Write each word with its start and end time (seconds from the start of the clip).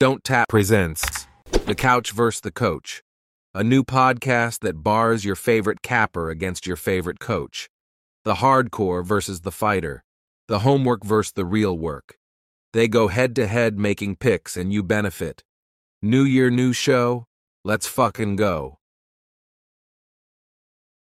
Don't 0.00 0.22
Tap 0.22 0.48
presents 0.48 1.26
The 1.66 1.74
Couch 1.74 2.12
vs. 2.12 2.42
the 2.42 2.52
Coach, 2.52 3.02
a 3.52 3.64
new 3.64 3.82
podcast 3.82 4.60
that 4.60 4.84
bars 4.84 5.24
your 5.24 5.34
favorite 5.34 5.82
capper 5.82 6.30
against 6.30 6.68
your 6.68 6.76
favorite 6.76 7.18
coach. 7.18 7.68
The 8.22 8.34
hardcore 8.34 9.04
versus 9.04 9.40
the 9.40 9.50
fighter, 9.50 10.04
the 10.46 10.60
homework 10.60 11.02
versus 11.02 11.32
the 11.32 11.44
real 11.44 11.76
work. 11.76 12.16
They 12.72 12.86
go 12.86 13.08
head 13.08 13.34
to 13.34 13.48
head 13.48 13.80
making 13.80 14.18
picks 14.18 14.56
and 14.56 14.72
you 14.72 14.84
benefit. 14.84 15.42
New 16.00 16.22
year, 16.22 16.48
new 16.48 16.72
show. 16.72 17.24
Let's 17.64 17.88
fucking 17.88 18.36
go. 18.36 18.78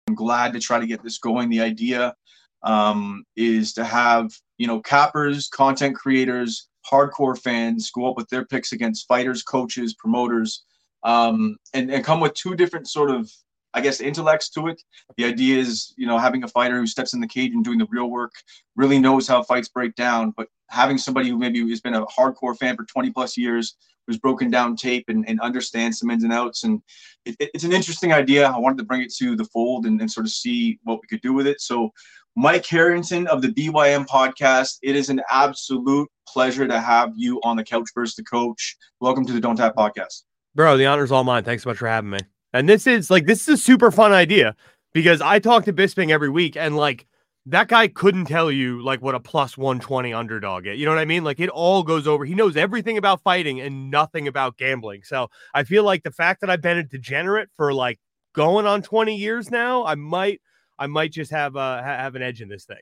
I'm 0.09 0.15
glad 0.15 0.53
to 0.53 0.61
try 0.61 0.79
to 0.79 0.87
get 0.87 1.03
this 1.03 1.17
going. 1.17 1.49
The 1.49 1.63
idea 1.63 2.15
um, 2.63 3.25
is 3.35 3.73
to 3.75 3.85
have 3.85 4.31
you 4.59 4.67
know 4.67 4.83
cappers, 4.83 5.49
content 5.49 5.97
creators, 5.97 6.69
hardcore 6.91 7.39
fans 7.39 7.91
go 7.91 8.09
up 8.09 8.17
with 8.17 8.29
their 8.29 8.45
picks 8.45 8.73
against 8.73 9.09
fighters, 9.09 9.43
coaches, 9.43 9.95
promoters, 9.95 10.65
um, 11.03 11.57
and 11.73 11.91
and 11.91 12.05
come 12.05 12.21
with 12.21 12.35
two 12.35 12.55
different 12.55 12.89
sort 12.89 13.11
of 13.11 13.31
I 13.75 13.81
guess 13.81 14.01
intellects 14.01 14.51
to 14.51 14.69
it. 14.69 14.81
The 15.17 15.25
idea 15.25 15.59
is 15.59 15.95
you 15.97 16.07
know 16.07 16.19
having 16.19 16.45
a 16.45 16.49
fighter 16.49 16.79
who 16.79 16.87
steps 16.87 17.13
in 17.13 17.21
the 17.21 17.27
cage 17.27 17.53
and 17.53 17.65
doing 17.65 17.79
the 17.79 17.89
real 17.91 18.11
work, 18.11 18.33
really 18.77 18.99
knows 18.99 19.27
how 19.29 19.43
fights 19.43 19.69
break 19.69 19.95
down, 19.95 20.33
but 20.37 20.49
having 20.71 20.99
somebody 20.99 21.29
who 21.29 21.39
maybe 21.39 21.69
has 21.69 21.81
been 21.81 21.95
a 21.95 22.07
hardcore 22.07 22.57
fan 22.57 22.77
for 22.77 22.85
20 22.85 23.11
plus 23.11 23.37
years 23.37 23.77
who's 24.07 24.19
broken 24.19 24.51
down 24.51 24.77
tape 24.77 25.05
and, 25.09 25.27
and 25.29 25.41
understands 25.41 25.99
some 25.99 26.11
ins 26.11 26.25
and 26.25 26.33
outs. 26.33 26.65
And 26.65 26.83
it, 27.25 27.37
it's 27.39 27.65
an 27.65 27.73
interesting 27.73 28.13
idea. 28.13 28.47
I 28.47 28.59
wanted 28.59 28.79
to 28.79 28.85
bring 28.85 29.03
it 29.03 29.13
to 29.15 29.35
the 29.37 29.45
fold 29.47 29.87
and, 29.87 30.01
and 30.01 30.11
sort 30.11 30.27
of 30.27 30.33
see 30.33 30.79
what 30.83 31.01
we 31.01 31.09
could 31.09 31.23
do 31.23 31.33
with 31.33 31.47
it. 31.47 31.61
So, 31.61 31.93
Mike 32.37 32.67
Harrington 32.67 33.29
of 33.29 33.43
the 33.43 33.49
BYM 33.49 34.07
podcast, 34.07 34.79
it 34.83 34.97
is 34.97 35.09
an 35.09 35.21
absolute 35.31 36.11
pleasure 36.27 36.67
to 36.67 36.81
have 36.81 37.13
you 37.15 37.41
on 37.45 37.57
the 37.57 37.63
couch 37.63 37.89
versus 37.95 38.17
the 38.17 38.25
coach. 38.25 38.77
Welcome 38.99 39.25
to 39.27 39.33
the 39.33 39.39
Don't 39.39 39.55
Tap 39.55 39.77
podcast. 39.77 40.23
Bro, 40.53 40.79
the 40.79 40.87
honor's 40.87 41.13
all 41.13 41.23
mine. 41.23 41.45
Thanks 41.45 41.63
so 41.63 41.71
much 41.71 41.79
for 41.79 41.87
having 41.87 42.11
me. 42.11 42.19
And 42.53 42.69
this 42.69 42.89
is 42.89 43.09
like, 43.09 43.27
this 43.27 43.43
is 43.43 43.49
a 43.49 43.57
super 43.57 43.93
fun 43.93 44.13
idea 44.13 44.57
because 44.93 45.21
I 45.21 45.39
talk 45.39 45.65
to 45.67 45.73
Bisping 45.73 46.11
every 46.11 46.29
week 46.29 46.57
and 46.57 46.77
like, 46.77 47.07
that 47.47 47.69
guy 47.69 47.87
couldn't 47.87 48.25
tell 48.25 48.51
you 48.51 48.83
like 48.83 49.01
what 49.01 49.15
a 49.15 49.21
plus 49.21 49.57
120 49.57 50.13
underdog 50.13 50.67
is. 50.67 50.77
You 50.77 50.87
know 50.87 50.93
what 50.93 50.99
I 50.99 51.05
mean? 51.05 51.23
Like 51.23 51.39
it 51.39 51.51
all 51.51 51.85
goes 51.85 52.09
over. 52.09 52.25
He 52.25 52.35
knows 52.35 52.57
everything 52.57 52.99
about 52.99 53.23
fighting 53.23 53.61
and 53.61 53.93
nothing 53.93 54.27
about 54.27 54.57
gambling. 54.57 55.03
So 55.05 55.29
I 55.53 55.63
feel 55.63 55.85
like 55.85 56.03
the 56.03 56.11
fact 56.11 56.41
that 56.41 56.51
I've 56.51 56.63
been 56.63 56.79
a 56.79 56.83
degenerate 56.83 57.51
for 57.57 57.73
like 57.73 58.01
going 58.35 58.67
on 58.67 58.83
20 58.83 59.15
years 59.15 59.53
now, 59.53 59.85
I 59.85 59.95
might 59.95 60.41
I 60.79 60.87
might 60.87 61.13
just 61.13 61.31
have 61.31 61.57
uh 61.57 61.83
have 61.83 62.15
an 62.15 62.23
edge 62.23 62.41
in 62.41 62.49
this 62.49 62.65
thing. 62.65 62.77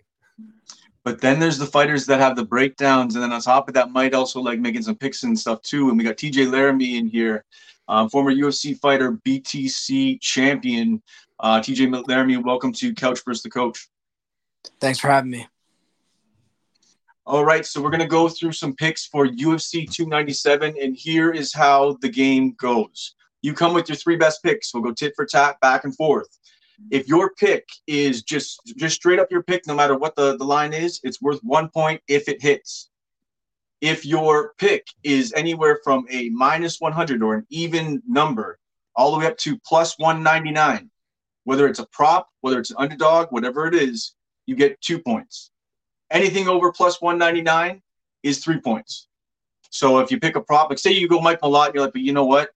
But 1.05 1.21
then 1.21 1.41
there's 1.41 1.59
the 1.59 1.67
fighters 1.67 2.07
that 2.07 2.21
have 2.21 2.37
the 2.37 2.45
breakdowns, 2.45 3.17
and 3.17 3.25
then 3.25 3.33
on 3.33 3.41
top 3.41 3.67
of 3.69 3.75
that, 3.75 3.91
might 3.91 4.15
also 4.15 4.41
like 4.41 4.61
making 4.61 4.83
some 4.83 4.95
picks 4.95 5.25
and 5.25 5.39
stuff 5.39 5.61
too. 5.63 5.89
And 5.89 5.99
we 5.99 6.05
got 6.05 6.17
TJ 6.17 6.51
Laramie 6.51 6.97
in 6.97 7.09
here, 7.09 7.45
um, 7.89 8.09
former 8.09 8.33
UFC 8.33 8.79
fighter, 8.79 9.13
BTC 9.27 10.21
champion. 10.21 11.03
Uh, 11.41 11.61
TJ 11.61 12.07
Laramie, 12.07 12.37
welcome 12.37 12.73
to 12.75 12.95
Couch 12.95 13.21
vs. 13.25 13.43
the 13.43 13.51
Coach. 13.51 13.89
Thanks 14.81 15.01
for 15.01 15.09
having 15.09 15.33
me. 15.33 15.49
All 17.27 17.45
right, 17.45 17.65
so 17.65 17.81
we're 17.81 17.91
going 17.91 18.01
to 18.01 18.07
go 18.07 18.29
through 18.29 18.53
some 18.53 18.75
picks 18.75 19.07
for 19.07 19.27
UFC 19.27 19.91
297, 19.91 20.75
and 20.81 20.97
here 20.97 21.31
is 21.31 21.53
how 21.53 21.97
the 22.01 22.09
game 22.09 22.55
goes. 22.59 23.15
You 23.43 23.55
come 23.55 23.75
with 23.75 23.89
your 23.89 23.97
three 23.97 24.17
best 24.17 24.43
picks. 24.43 24.73
We'll 24.73 24.83
go 24.83 24.93
tit 24.93 25.15
for 25.15 25.25
tat, 25.25 25.59
back 25.61 25.85
and 25.85 25.95
forth. 25.95 26.29
If 26.91 27.09
your 27.09 27.31
pick 27.35 27.69
is 27.87 28.23
just 28.23 28.61
just 28.77 28.97
straight 28.97 29.19
up 29.19 29.31
your 29.31 29.43
pick, 29.43 29.67
no 29.67 29.75
matter 29.75 29.97
what 29.97 30.17
the, 30.17 30.37
the 30.37 30.45
line 30.45 30.73
is, 30.73 31.01
it's 31.05 31.23
worth 31.23 31.41
one 31.43 31.69
point 31.69 32.03
if 32.09 32.29
it 32.29 32.43
hits. 32.43 32.91
If 33.81 34.07
your 34.07 34.55
pick 34.59 34.87
is 35.03 35.33
anywhere 35.35 35.81
from 35.83 36.07
a 36.11 36.29
minus 36.31 36.81
100 36.81 37.23
or 37.23 37.35
an 37.35 37.47
even 37.51 38.03
number, 38.09 38.59
all 38.95 39.13
the 39.13 39.19
way 39.19 39.27
up 39.27 39.37
to 39.39 39.59
plus 39.67 39.99
199, 39.99 40.91
whether 41.45 41.67
it's 41.67 41.81
a 41.81 41.87
prop, 41.87 42.29
whether 42.41 42.61
it's 42.61 42.71
an 42.71 42.77
underdog, 42.79 43.29
whatever 43.31 43.67
it 43.67 43.75
is, 43.75 44.15
you 44.47 44.55
get 44.55 44.81
two 44.81 44.99
points. 44.99 45.51
Anything 46.11 46.47
over 46.49 46.71
plus 46.71 47.01
199 47.01 47.83
is 48.23 48.45
three 48.45 48.61
points. 48.61 49.09
So 49.71 49.99
if 49.99 50.11
you 50.11 50.21
pick 50.21 50.37
a 50.37 50.41
prop, 50.41 50.69
like 50.69 50.79
say 50.79 50.93
you 50.93 51.09
go 51.09 51.21
Mike 51.21 51.41
Malott, 51.41 51.75
you're 51.75 51.83
like, 51.83 51.95
but 51.95 52.03
you 52.03 52.13
know 52.13 52.27
what? 52.27 52.51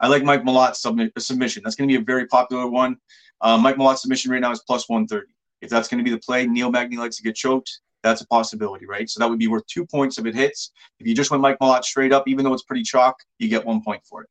I 0.00 0.08
like 0.08 0.24
Mike 0.24 0.42
Malott's 0.42 0.80
submission. 0.80 1.62
That's 1.62 1.76
going 1.76 1.88
to 1.88 1.92
be 1.92 2.02
a 2.02 2.04
very 2.04 2.26
popular 2.26 2.66
one. 2.66 2.96
Uh, 3.42 3.58
Mike 3.58 3.76
Malott's 3.76 4.02
submission 4.02 4.30
right 4.30 4.40
now 4.40 4.52
is 4.52 4.62
plus 4.66 4.88
130. 4.88 5.26
If 5.60 5.70
that's 5.70 5.88
going 5.88 5.98
to 5.98 6.04
be 6.04 6.14
the 6.14 6.20
play, 6.20 6.46
Neil 6.46 6.70
Magny 6.70 6.96
likes 6.96 7.16
to 7.16 7.22
get 7.22 7.34
choked. 7.34 7.80
That's 8.02 8.20
a 8.20 8.26
possibility, 8.26 8.86
right? 8.86 9.08
So 9.08 9.20
that 9.20 9.28
would 9.28 9.38
be 9.38 9.48
worth 9.48 9.66
two 9.66 9.86
points 9.86 10.18
if 10.18 10.26
it 10.26 10.34
hits. 10.34 10.72
If 10.98 11.06
you 11.06 11.14
just 11.14 11.30
went 11.30 11.40
Mike 11.40 11.58
Malott 11.60 11.84
straight 11.84 12.12
up, 12.12 12.26
even 12.26 12.44
though 12.44 12.52
it's 12.52 12.64
pretty 12.64 12.82
chalk, 12.82 13.16
you 13.38 13.48
get 13.48 13.64
one 13.64 13.82
point 13.82 14.02
for 14.04 14.22
it. 14.22 14.28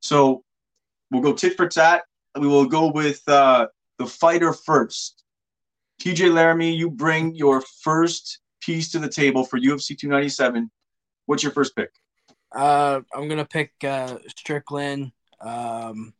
So 0.00 0.44
we'll 1.10 1.22
go 1.22 1.32
tit 1.32 1.56
for 1.56 1.68
tat. 1.68 2.02
We 2.38 2.46
will 2.46 2.66
go 2.66 2.90
with 2.90 3.26
uh, 3.28 3.68
the 3.98 4.06
fighter 4.06 4.52
first. 4.52 5.24
TJ 6.00 6.32
Laramie, 6.32 6.74
you 6.74 6.90
bring 6.90 7.34
your 7.34 7.62
first 7.82 8.40
piece 8.60 8.90
to 8.92 8.98
the 8.98 9.08
table 9.08 9.44
for 9.44 9.58
UFC 9.58 9.98
297. 9.98 10.70
What's 11.26 11.42
your 11.42 11.52
first 11.52 11.76
pick? 11.76 11.90
Uh, 12.54 13.00
I'm 13.14 13.28
gonna 13.28 13.44
pick 13.44 13.72
uh, 13.84 14.18
Strickland 14.36 15.12
um, 15.40 16.12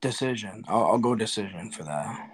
decision. 0.00 0.64
I'll, 0.68 0.84
I'll, 0.84 0.98
go 0.98 1.14
decision 1.14 1.70
for 1.70 1.84
that. 1.84 2.30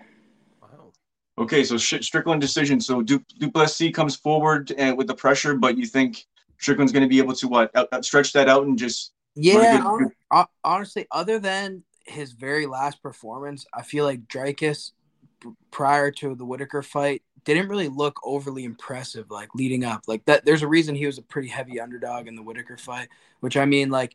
Wow. 0.61 0.93
Okay, 1.39 1.65
so 1.65 1.77
Strickland 1.77 2.41
decision. 2.41 2.81
So 2.81 3.03
du- 3.03 3.25
Duplessis 3.39 3.93
comes 3.93 4.17
forward 4.17 4.73
and 4.79 4.93
uh, 4.93 4.97
with 4.97 5.07
the 5.07 5.15
pressure, 5.15 5.55
but 5.55 5.77
you 5.77 5.87
think 5.87 6.27
Strickland's 6.59 6.93
going 6.93 7.03
to 7.03 7.09
be 7.09 7.19
able 7.19 7.35
to 7.35 7.49
what 7.49 7.71
out, 7.77 7.89
out, 7.93 8.05
stretch 8.05 8.33
that 8.33 8.49
out 8.49 8.67
and 8.67 8.79
just 8.79 9.13
yeah. 9.35 9.83
Good, 10.31 10.47
honestly, 10.63 11.07
other 11.11 11.39
than 11.39 11.83
his 12.07 12.33
very 12.33 12.67
last 12.67 13.03
performance, 13.03 13.67
I 13.75 13.83
feel 13.83 14.05
like 14.05 14.27
Dricus 14.29 14.93
prior 15.71 16.11
to 16.11 16.35
the 16.35 16.45
Whittaker 16.45 16.83
fight 16.83 17.23
didn't 17.45 17.69
really 17.69 17.89
look 17.89 18.19
overly 18.25 18.65
impressive 18.65 19.31
like 19.31 19.55
leading 19.55 19.85
up 19.85 20.03
like 20.07 20.25
that 20.25 20.45
there's 20.45 20.63
a 20.63 20.69
reason 20.69 20.95
he 20.95 21.07
was 21.07 21.19
a 21.19 21.23
pretty 21.23 21.49
heavy 21.49 21.79
underdog 21.79 22.27
in 22.27 22.35
the 22.35 22.43
Whittaker 22.43 22.77
fight 22.77 23.09
which 23.41 23.57
I 23.57 23.67
mean 23.67 23.91
like 23.91 24.15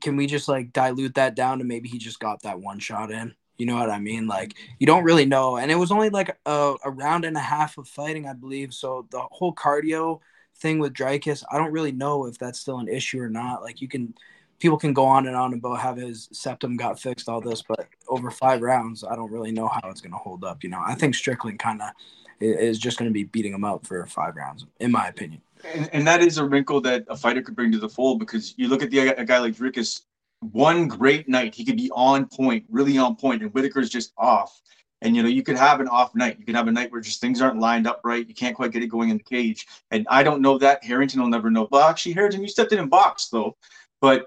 can 0.00 0.16
we 0.16 0.26
just 0.26 0.48
like 0.48 0.72
dilute 0.72 1.14
that 1.14 1.34
down 1.34 1.58
to 1.58 1.64
maybe 1.64 1.88
he 1.88 1.98
just 1.98 2.20
got 2.20 2.42
that 2.42 2.60
one 2.60 2.78
shot 2.78 3.10
in? 3.10 3.34
You 3.56 3.66
know 3.66 3.76
what 3.76 3.90
I 3.90 3.98
mean? 3.98 4.26
Like 4.26 4.54
you 4.78 4.86
don't 4.86 5.04
really 5.04 5.26
know. 5.26 5.56
And 5.56 5.70
it 5.70 5.76
was 5.76 5.90
only 5.90 6.10
like 6.10 6.36
a, 6.46 6.74
a 6.84 6.90
round 6.90 7.24
and 7.24 7.36
a 7.36 7.40
half 7.40 7.78
of 7.78 7.88
fighting 7.88 8.26
I 8.26 8.32
believe. 8.32 8.74
So 8.74 9.06
the 9.10 9.20
whole 9.30 9.54
cardio 9.54 10.20
thing 10.56 10.78
with 10.78 10.94
Dricus 10.94 11.44
I 11.50 11.58
don't 11.58 11.72
really 11.72 11.92
know 11.92 12.26
if 12.26 12.38
that's 12.38 12.58
still 12.58 12.78
an 12.78 12.88
issue 12.88 13.20
or 13.20 13.28
not. 13.28 13.62
Like 13.62 13.80
you 13.80 13.88
can 13.88 14.14
people 14.58 14.78
can 14.78 14.92
go 14.92 15.04
on 15.04 15.26
and 15.26 15.36
on 15.36 15.52
about 15.54 15.78
how 15.78 15.94
his 15.94 16.28
septum 16.32 16.76
got 16.76 16.98
fixed, 16.98 17.28
all 17.28 17.40
this, 17.40 17.62
but 17.62 17.88
over 18.08 18.30
five 18.30 18.62
rounds, 18.62 19.04
I 19.04 19.14
don't 19.14 19.30
really 19.30 19.52
know 19.52 19.68
how 19.68 19.90
it's 19.90 20.00
going 20.00 20.12
to 20.12 20.18
hold 20.18 20.44
up. 20.44 20.64
You 20.64 20.70
know, 20.70 20.82
I 20.84 20.94
think 20.94 21.14
Strickland 21.14 21.58
kind 21.58 21.82
of 21.82 21.90
is 22.40 22.78
just 22.78 22.98
going 22.98 23.10
to 23.10 23.14
be 23.14 23.24
beating 23.24 23.52
him 23.52 23.64
up 23.64 23.86
for 23.86 24.04
five 24.06 24.36
rounds, 24.36 24.66
in 24.80 24.92
my 24.92 25.08
opinion. 25.08 25.40
And, 25.64 25.90
and, 25.92 26.06
that 26.06 26.22
is 26.22 26.38
a 26.38 26.44
wrinkle 26.44 26.80
that 26.82 27.04
a 27.08 27.16
fighter 27.16 27.42
could 27.42 27.56
bring 27.56 27.72
to 27.72 27.78
the 27.78 27.88
fold 27.88 28.18
because 28.18 28.54
you 28.56 28.68
look 28.68 28.82
at 28.82 28.90
the 28.90 29.08
a 29.08 29.24
guy 29.24 29.38
like 29.38 29.54
Dricus, 29.54 30.02
one 30.40 30.86
great 30.86 31.28
night, 31.28 31.54
he 31.54 31.64
could 31.64 31.76
be 31.76 31.90
on 31.92 32.26
point, 32.26 32.64
really 32.68 32.98
on 32.98 33.16
point, 33.16 33.42
and 33.42 33.52
Whittaker's 33.52 33.90
just 33.90 34.12
off. 34.18 34.60
And 35.02 35.14
you 35.14 35.22
know, 35.22 35.28
you 35.28 35.42
could 35.42 35.56
have 35.56 35.80
an 35.80 35.88
off 35.88 36.14
night. 36.14 36.38
You 36.38 36.44
can 36.44 36.54
have 36.54 36.68
a 36.68 36.72
night 36.72 36.90
where 36.90 37.00
just 37.00 37.20
things 37.20 37.40
aren't 37.40 37.58
lined 37.58 37.86
up 37.86 38.00
right. 38.04 38.26
You 38.26 38.34
can't 38.34 38.56
quite 38.56 38.72
get 38.72 38.82
it 38.82 38.88
going 38.88 39.10
in 39.10 39.18
the 39.18 39.22
cage. 39.22 39.66
And 39.90 40.06
I 40.08 40.22
don't 40.22 40.40
know 40.40 40.58
that. 40.58 40.82
Harrington 40.84 41.20
will 41.20 41.28
never 41.28 41.50
know. 41.50 41.68
Well, 41.70 41.88
actually, 41.88 42.12
Harrington, 42.12 42.42
you 42.42 42.48
stepped 42.48 42.72
in 42.72 42.78
and 42.78 42.90
boxed 42.90 43.30
though. 43.30 43.56
But 44.00 44.26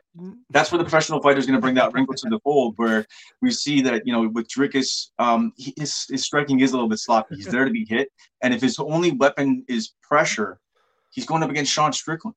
that's 0.49 0.71
where 0.71 0.77
the 0.77 0.83
professional 0.83 1.21
fighter 1.21 1.37
is 1.37 1.45
going 1.45 1.55
to 1.55 1.61
bring 1.61 1.75
that 1.75 1.93
wrinkle 1.93 2.15
to 2.15 2.29
the 2.29 2.39
fold, 2.39 2.73
where 2.77 3.05
we 3.41 3.51
see 3.51 3.81
that 3.81 4.05
you 4.05 4.11
know 4.11 4.27
with 4.27 4.47
Dricus, 4.47 5.09
um, 5.19 5.53
his, 5.57 6.05
his 6.09 6.25
striking 6.25 6.59
is 6.59 6.71
a 6.71 6.73
little 6.73 6.89
bit 6.89 6.99
sloppy. 6.99 7.35
He's 7.35 7.45
there 7.45 7.65
to 7.65 7.71
be 7.71 7.85
hit, 7.87 8.11
and 8.41 8.53
if 8.53 8.61
his 8.61 8.79
only 8.79 9.11
weapon 9.11 9.63
is 9.67 9.93
pressure, 10.01 10.59
he's 11.11 11.25
going 11.25 11.43
up 11.43 11.49
against 11.49 11.71
Sean 11.71 11.93
Strickland. 11.93 12.35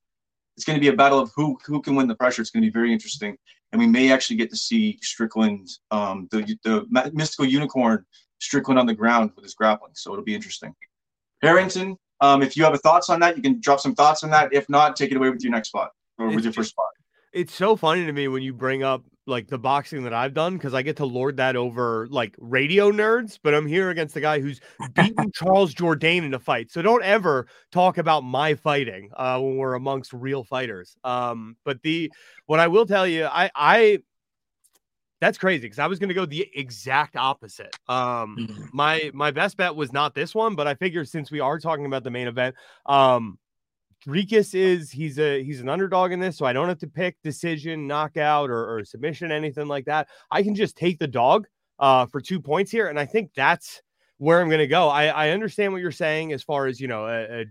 It's 0.57 0.65
going 0.65 0.77
to 0.77 0.81
be 0.81 0.89
a 0.89 0.97
battle 0.97 1.19
of 1.19 1.31
who 1.35 1.59
who 1.67 1.81
can 1.81 1.95
win 1.95 2.09
the 2.09 2.15
pressure. 2.15 2.43
It's 2.43 2.51
going 2.51 2.63
to 2.63 2.69
be 2.69 2.73
very 2.73 2.93
interesting, 2.93 3.37
and 3.73 3.81
we 3.81 3.87
may 3.87 4.13
actually 4.13 4.37
get 4.37 4.51
to 4.51 4.57
see 4.57 4.99
Strickland, 5.03 5.69
um, 5.91 6.29
the 6.31 6.59
the 6.65 7.11
mystical 7.13 7.47
unicorn 7.47 8.05
Strickland 8.39 8.79
on 8.79 8.87
the 8.87 8.95
ground 8.95 9.33
with 9.35 9.45
his 9.45 9.55
grappling. 9.55 9.93
So 9.95 10.13
it'll 10.13 10.25
be 10.25 10.35
interesting. 10.35 10.75
Harrington, 11.41 11.97
um, 12.21 12.43
if 12.43 12.57
you 12.57 12.65
have 12.65 12.75
a 12.75 12.79
thoughts 12.79 13.09
on 13.11 13.21
that, 13.21 13.37
you 13.37 13.43
can 13.43 13.61
drop 13.61 13.81
some 13.81 13.95
thoughts 13.95 14.23
on 14.23 14.31
that. 14.31 14.53
If 14.53 14.69
not, 14.69 14.95
take 14.95 15.11
it 15.11 15.17
away 15.17 15.31
with 15.31 15.43
your 15.43 15.53
next 15.53 15.69
spot 15.69 15.91
or 16.19 16.29
with 16.29 16.45
your 16.45 16.53
first 16.53 16.71
spot 16.71 16.89
it's 17.33 17.55
so 17.55 17.77
funny 17.77 18.05
to 18.05 18.13
me 18.13 18.29
when 18.29 18.43
you 18.43 18.53
bring 18.53 18.83
up 18.83 19.03
like 19.27 19.47
the 19.49 19.59
boxing 19.59 20.03
that 20.05 20.13
I've 20.13 20.35
done 20.35 20.55
because 20.55 20.75
I 20.75 20.83
get 20.83 20.97
to 20.97 21.07
lord 21.07 21.37
that 21.37 21.57
over 21.57 22.09
like 22.11 22.35
radio 22.39 22.91
nerds, 22.91 23.39
but 23.43 23.55
I'm 23.55 23.67
here 23.67 23.91
against 23.91 24.15
the 24.15 24.21
guy 24.21 24.41
who's 24.41 24.61
beaten 24.95 25.31
Charles 25.35 25.75
Jourdain 25.75 26.25
in 26.25 26.35
a 26.35 26.39
fight. 26.39 26.73
So 26.73 26.83
don't 26.83 27.05
ever 27.05 27.47
talk 27.71 27.99
about 27.99 28.23
my 28.23 28.55
fighting 28.55 29.11
uh, 29.17 29.39
when 29.39 29.57
we're 29.57 29.75
amongst 29.75 30.13
real 30.13 30.43
fighters. 30.43 30.97
Um, 31.05 31.57
but 31.65 31.83
the 31.83 32.13
what 32.47 32.61
I 32.61 32.69
will 32.69 32.87
tell 32.87 33.07
you, 33.07 33.27
I 33.27 33.51
I 33.55 33.99
that's 35.23 35.39
crazy 35.39 35.63
because 35.63 35.79
I 35.79 35.87
was 35.87 36.01
going 36.01 36.09
to 36.09 36.15
go 36.15 36.27
the 36.27 36.49
exact 36.53 37.15
opposite. 37.15 37.77
Um, 37.89 38.37
mm-hmm. 38.41 38.65
my 38.73 39.09
my 39.15 39.31
best 39.31 39.57
bet 39.57 39.77
was 39.77 39.93
not 39.93 40.17
this 40.17 40.35
one, 40.35 40.57
but 40.57 40.67
I 40.67 40.75
figure 40.75 41.05
since 41.05 41.31
we 41.31 41.39
are 41.39 41.61
talking 41.61 41.87
about 41.87 42.03
the 42.03 42.11
main 42.11 42.27
event, 42.27 42.57
um, 42.87 43.39
Dricus 44.07 44.55
is 44.55 44.91
he's 44.91 45.19
a 45.19 45.43
he's 45.45 45.61
an 45.61 45.69
underdog 45.69 46.13
in 46.13 46.21
this, 46.21 46.37
so 46.37 46.47
I 46.47 46.53
don't 46.53 46.69
have 46.69 46.79
to 46.79 46.87
pick 46.87 47.17
decision, 47.23 47.87
knockout, 47.87 48.51
or, 48.51 48.77
or 48.77 48.85
submission, 48.85 49.31
anything 49.31 49.69
like 49.69 49.85
that. 49.85 50.09
I 50.31 50.43
can 50.43 50.55
just 50.55 50.77
take 50.77 50.99
the 50.99 51.07
dog 51.07 51.47
uh, 51.79 52.07
for 52.07 52.21
two 52.21 52.41
points 52.41 52.71
here, 52.71 52.89
and 52.89 52.99
I 52.99 53.07
think 53.07 53.31
that's 53.35 53.81
where 54.19 54.41
I'm 54.41 54.49
going 54.49 54.59
to 54.61 54.67
go. 54.67 54.89
I, 54.89 55.07
I 55.07 55.31
understand 55.31 55.73
what 55.73 55.83
you're 55.83 55.91
saying 55.91 56.33
as 56.33 56.43
far 56.43 56.67
as 56.67 56.81
you 56.81 56.89
know, 56.89 57.07
uh, 57.07 57.45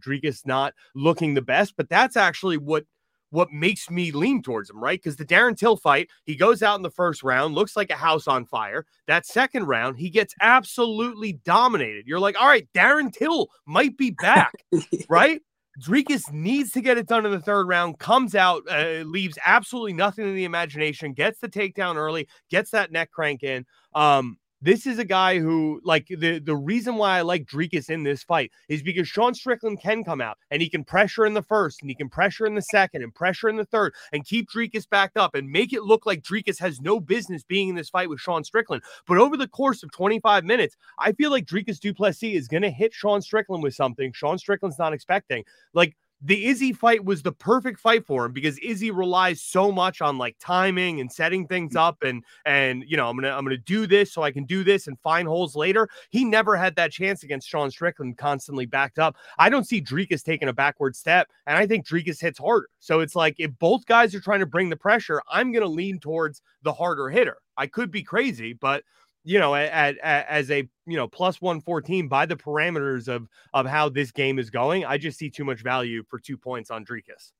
not 0.45 0.73
looking 0.95 1.33
the 1.33 1.41
best, 1.41 1.75
but 1.77 1.89
that's 1.89 2.15
actually 2.17 2.57
what 2.57 2.85
what 3.29 3.49
makes 3.51 3.89
me 3.89 4.11
lean 4.11 4.43
towards 4.43 4.69
him, 4.69 4.83
right? 4.83 4.99
Because 5.01 5.15
the 5.15 5.25
Darren 5.25 5.57
Till 5.57 5.77
fight, 5.77 6.09
he 6.25 6.35
goes 6.35 6.61
out 6.61 6.75
in 6.75 6.81
the 6.81 6.89
first 6.89 7.23
round, 7.23 7.55
looks 7.55 7.77
like 7.77 7.89
a 7.89 7.95
house 7.95 8.27
on 8.27 8.45
fire. 8.45 8.85
That 9.07 9.25
second 9.25 9.67
round, 9.67 9.97
he 9.97 10.09
gets 10.09 10.35
absolutely 10.41 11.33
dominated. 11.45 12.07
You're 12.07 12.19
like, 12.19 12.39
all 12.39 12.47
right, 12.47 12.67
Darren 12.73 13.11
Till 13.11 13.47
might 13.65 13.97
be 13.97 14.11
back, 14.11 14.53
right? 15.09 15.41
Dricus 15.81 16.31
needs 16.31 16.71
to 16.71 16.81
get 16.81 16.97
it 16.97 17.07
done 17.07 17.25
in 17.25 17.31
the 17.31 17.39
third 17.39 17.67
round, 17.67 17.97
comes 17.99 18.35
out, 18.35 18.63
uh, 18.69 19.03
leaves 19.05 19.37
absolutely 19.45 19.93
nothing 19.93 20.27
in 20.27 20.35
the 20.35 20.43
imagination, 20.43 21.13
gets 21.13 21.39
the 21.39 21.49
takedown 21.49 21.95
early, 21.95 22.27
gets 22.49 22.71
that 22.71 22.91
neck 22.91 23.11
crank 23.11 23.43
in. 23.43 23.65
Um, 23.95 24.37
this 24.61 24.85
is 24.85 24.99
a 24.99 25.05
guy 25.05 25.39
who, 25.39 25.81
like, 25.83 26.07
the, 26.07 26.39
the 26.39 26.55
reason 26.55 26.95
why 26.95 27.17
I 27.17 27.21
like 27.21 27.45
Dricus 27.45 27.89
in 27.89 28.03
this 28.03 28.23
fight 28.23 28.51
is 28.69 28.83
because 28.83 29.07
Sean 29.07 29.33
Strickland 29.33 29.81
can 29.81 30.03
come 30.03 30.21
out 30.21 30.37
and 30.51 30.61
he 30.61 30.69
can 30.69 30.83
pressure 30.83 31.25
in 31.25 31.33
the 31.33 31.41
first 31.41 31.81
and 31.81 31.89
he 31.89 31.95
can 31.95 32.09
pressure 32.09 32.45
in 32.45 32.55
the 32.55 32.61
second 32.61 33.03
and 33.03 33.13
pressure 33.13 33.49
in 33.49 33.57
the 33.57 33.65
third 33.65 33.93
and 34.13 34.25
keep 34.25 34.49
Dricus 34.49 34.87
backed 34.89 35.17
up 35.17 35.35
and 35.35 35.49
make 35.49 35.73
it 35.73 35.83
look 35.83 36.05
like 36.05 36.21
Dricus 36.21 36.59
has 36.59 36.79
no 36.79 36.99
business 36.99 37.43
being 37.43 37.69
in 37.69 37.75
this 37.75 37.89
fight 37.89 38.09
with 38.09 38.19
Sean 38.19 38.43
Strickland. 38.43 38.83
But 39.07 39.17
over 39.17 39.35
the 39.35 39.47
course 39.47 39.83
of 39.83 39.91
25 39.91 40.45
minutes, 40.45 40.75
I 40.99 41.13
feel 41.13 41.31
like 41.31 41.45
Dricus 41.45 41.79
Du 41.79 41.93
Plessis 41.93 42.35
is 42.35 42.47
going 42.47 42.63
to 42.63 42.69
hit 42.69 42.93
Sean 42.93 43.21
Strickland 43.21 43.63
with 43.63 43.73
something 43.73 44.11
Sean 44.13 44.37
Strickland's 44.37 44.79
not 44.79 44.93
expecting. 44.93 45.43
Like, 45.73 45.95
the 46.21 46.45
Izzy 46.45 46.71
fight 46.71 47.03
was 47.03 47.23
the 47.23 47.31
perfect 47.31 47.79
fight 47.79 48.05
for 48.05 48.25
him 48.25 48.31
because 48.31 48.57
Izzy 48.59 48.91
relies 48.91 49.41
so 49.41 49.71
much 49.71 50.01
on 50.01 50.17
like 50.17 50.35
timing 50.39 50.99
and 50.99 51.11
setting 51.11 51.47
things 51.47 51.73
mm. 51.73 51.79
up 51.79 52.03
and 52.03 52.23
and 52.45 52.83
you 52.87 52.95
know 52.95 53.09
I'm 53.09 53.15
gonna 53.15 53.31
I'm 53.31 53.43
gonna 53.43 53.57
do 53.57 53.87
this 53.87 54.13
so 54.13 54.21
I 54.21 54.31
can 54.31 54.43
do 54.43 54.63
this 54.63 54.87
and 54.87 54.99
find 54.99 55.27
holes 55.27 55.55
later. 55.55 55.89
He 56.09 56.23
never 56.23 56.55
had 56.55 56.75
that 56.75 56.91
chance 56.91 57.23
against 57.23 57.47
Sean 57.47 57.71
Strickland, 57.71 58.17
constantly 58.17 58.65
backed 58.65 58.99
up. 58.99 59.15
I 59.39 59.49
don't 59.49 59.67
see 59.67 59.81
Dricus 59.81 60.23
taking 60.23 60.49
a 60.49 60.53
backward 60.53 60.95
step, 60.95 61.27
and 61.47 61.57
I 61.57 61.65
think 61.65 61.87
Dricus 61.87 62.21
hits 62.21 62.37
harder. 62.37 62.69
So 62.79 62.99
it's 62.99 63.15
like 63.15 63.35
if 63.39 63.51
both 63.57 63.85
guys 63.85 64.13
are 64.13 64.21
trying 64.21 64.41
to 64.41 64.45
bring 64.45 64.69
the 64.69 64.75
pressure, 64.75 65.21
I'm 65.29 65.51
gonna 65.51 65.65
lean 65.65 65.99
towards 65.99 66.41
the 66.61 66.73
harder 66.73 67.09
hitter. 67.09 67.37
I 67.57 67.67
could 67.67 67.91
be 67.91 68.03
crazy, 68.03 68.53
but 68.53 68.83
you 69.23 69.39
know, 69.39 69.55
at, 69.55 69.97
at, 69.97 70.27
as 70.27 70.49
a 70.51 70.67
you 70.85 70.97
know 70.97 71.07
plus 71.07 71.41
one 71.41 71.61
fourteen 71.61 72.07
by 72.07 72.25
the 72.25 72.35
parameters 72.35 73.07
of 73.07 73.27
of 73.53 73.65
how 73.65 73.89
this 73.89 74.11
game 74.11 74.39
is 74.39 74.49
going, 74.49 74.85
I 74.85 74.97
just 74.97 75.17
see 75.17 75.29
too 75.29 75.45
much 75.45 75.61
value 75.61 76.03
for 76.09 76.19
two 76.19 76.37
points 76.37 76.71
on 76.71 76.85
Dricus. 76.85 77.31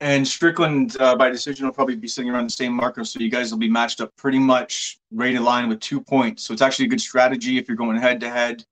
And 0.00 0.26
Strickland 0.26 0.96
uh, 1.00 1.16
by 1.16 1.30
decision 1.30 1.66
will 1.66 1.72
probably 1.72 1.96
be 1.96 2.08
sitting 2.08 2.30
around 2.30 2.46
the 2.46 2.52
same 2.52 2.72
marker, 2.72 3.04
so 3.04 3.20
you 3.20 3.30
guys 3.30 3.50
will 3.50 3.58
be 3.58 3.70
matched 3.70 4.00
up 4.00 4.14
pretty 4.16 4.38
much 4.38 4.98
right 5.12 5.34
in 5.34 5.44
line 5.44 5.68
with 5.68 5.80
two 5.80 6.00
points. 6.00 6.42
So 6.42 6.52
it's 6.52 6.62
actually 6.62 6.86
a 6.86 6.88
good 6.88 7.00
strategy 7.00 7.58
if 7.58 7.68
you're 7.68 7.76
going 7.76 7.96
head 7.96 8.20
to 8.20 8.28
head. 8.28 8.64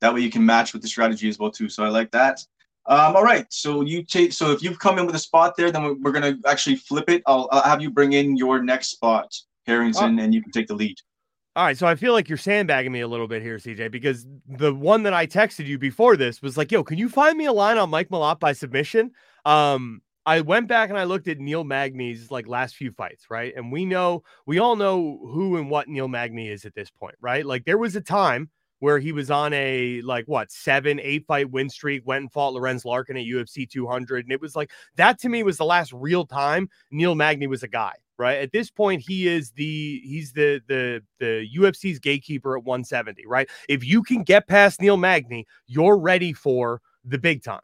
That 0.00 0.12
way 0.12 0.20
you 0.20 0.30
can 0.30 0.44
match 0.44 0.72
with 0.72 0.82
the 0.82 0.88
strategy 0.88 1.28
as 1.28 1.38
well 1.38 1.50
too. 1.50 1.68
So 1.68 1.84
I 1.84 1.88
like 1.88 2.10
that. 2.10 2.44
Um, 2.86 3.16
all 3.16 3.24
right, 3.24 3.46
so 3.50 3.80
you 3.80 4.02
take. 4.02 4.32
So 4.32 4.50
if 4.50 4.62
you've 4.62 4.78
come 4.78 4.98
in 4.98 5.06
with 5.06 5.14
a 5.14 5.18
spot 5.18 5.56
there, 5.56 5.70
then 5.70 6.02
we're 6.02 6.12
gonna 6.12 6.36
actually 6.44 6.76
flip 6.76 7.08
it. 7.08 7.22
I'll, 7.26 7.48
I'll 7.50 7.62
have 7.62 7.80
you 7.80 7.90
bring 7.90 8.12
in 8.12 8.36
your 8.36 8.62
next 8.62 8.88
spot, 8.88 9.34
Harrington, 9.66 10.20
oh. 10.20 10.22
and 10.22 10.34
you 10.34 10.42
can 10.42 10.52
take 10.52 10.66
the 10.66 10.74
lead. 10.74 10.98
All 11.56 11.64
right, 11.64 11.78
so 11.78 11.86
I 11.86 11.94
feel 11.94 12.12
like 12.12 12.28
you're 12.28 12.36
sandbagging 12.36 12.90
me 12.90 13.00
a 13.00 13.06
little 13.06 13.28
bit 13.28 13.40
here, 13.40 13.58
CJ, 13.58 13.88
because 13.92 14.26
the 14.48 14.74
one 14.74 15.04
that 15.04 15.14
I 15.14 15.24
texted 15.26 15.66
you 15.66 15.78
before 15.78 16.16
this 16.16 16.42
was 16.42 16.56
like, 16.56 16.72
"Yo, 16.72 16.82
can 16.82 16.98
you 16.98 17.08
find 17.08 17.38
me 17.38 17.44
a 17.46 17.52
line 17.52 17.78
on 17.78 17.90
Mike 17.90 18.08
Malott 18.08 18.40
by 18.40 18.52
submission?" 18.52 19.12
Um, 19.44 20.02
I 20.26 20.40
went 20.40 20.66
back 20.66 20.88
and 20.88 20.98
I 20.98 21.04
looked 21.04 21.28
at 21.28 21.38
Neil 21.38 21.62
Magny's 21.62 22.30
like 22.30 22.48
last 22.48 22.74
few 22.74 22.90
fights, 22.90 23.26
right? 23.30 23.52
And 23.56 23.70
we 23.70 23.84
know, 23.84 24.24
we 24.46 24.58
all 24.58 24.74
know 24.74 25.20
who 25.22 25.56
and 25.56 25.70
what 25.70 25.86
Neil 25.86 26.08
Magny 26.08 26.48
is 26.48 26.64
at 26.64 26.74
this 26.74 26.90
point, 26.90 27.14
right? 27.20 27.46
Like 27.46 27.64
there 27.66 27.78
was 27.78 27.94
a 27.94 28.00
time 28.00 28.50
where 28.80 28.98
he 28.98 29.12
was 29.12 29.30
on 29.30 29.52
a 29.52 30.00
like 30.02 30.24
what 30.26 30.50
seven, 30.50 30.98
eight 31.00 31.24
fight 31.26 31.50
win 31.52 31.70
streak, 31.70 32.02
went 32.04 32.22
and 32.22 32.32
fought 32.32 32.54
Lorenz 32.54 32.84
Larkin 32.84 33.16
at 33.16 33.26
UFC 33.26 33.64
200, 33.70 34.24
and 34.24 34.32
it 34.32 34.40
was 34.40 34.56
like 34.56 34.70
that 34.96 35.20
to 35.20 35.28
me 35.28 35.44
was 35.44 35.58
the 35.58 35.64
last 35.64 35.92
real 35.92 36.26
time 36.26 36.68
Neil 36.90 37.14
Magny 37.14 37.46
was 37.46 37.62
a 37.62 37.68
guy 37.68 37.92
right? 38.18 38.38
At 38.38 38.52
this 38.52 38.70
point, 38.70 39.02
he 39.06 39.28
is 39.28 39.50
the 39.52 40.00
he's 40.04 40.32
the 40.32 40.60
the 40.68 41.02
the 41.18 41.46
UFC's 41.58 41.98
gatekeeper 41.98 42.56
at 42.56 42.64
170, 42.64 43.26
right? 43.26 43.48
If 43.68 43.84
you 43.84 44.02
can 44.02 44.22
get 44.22 44.48
past 44.48 44.80
Neil 44.80 44.96
Magny, 44.96 45.46
you're 45.66 45.98
ready 45.98 46.32
for 46.32 46.80
the 47.04 47.18
big 47.18 47.42
time. 47.42 47.60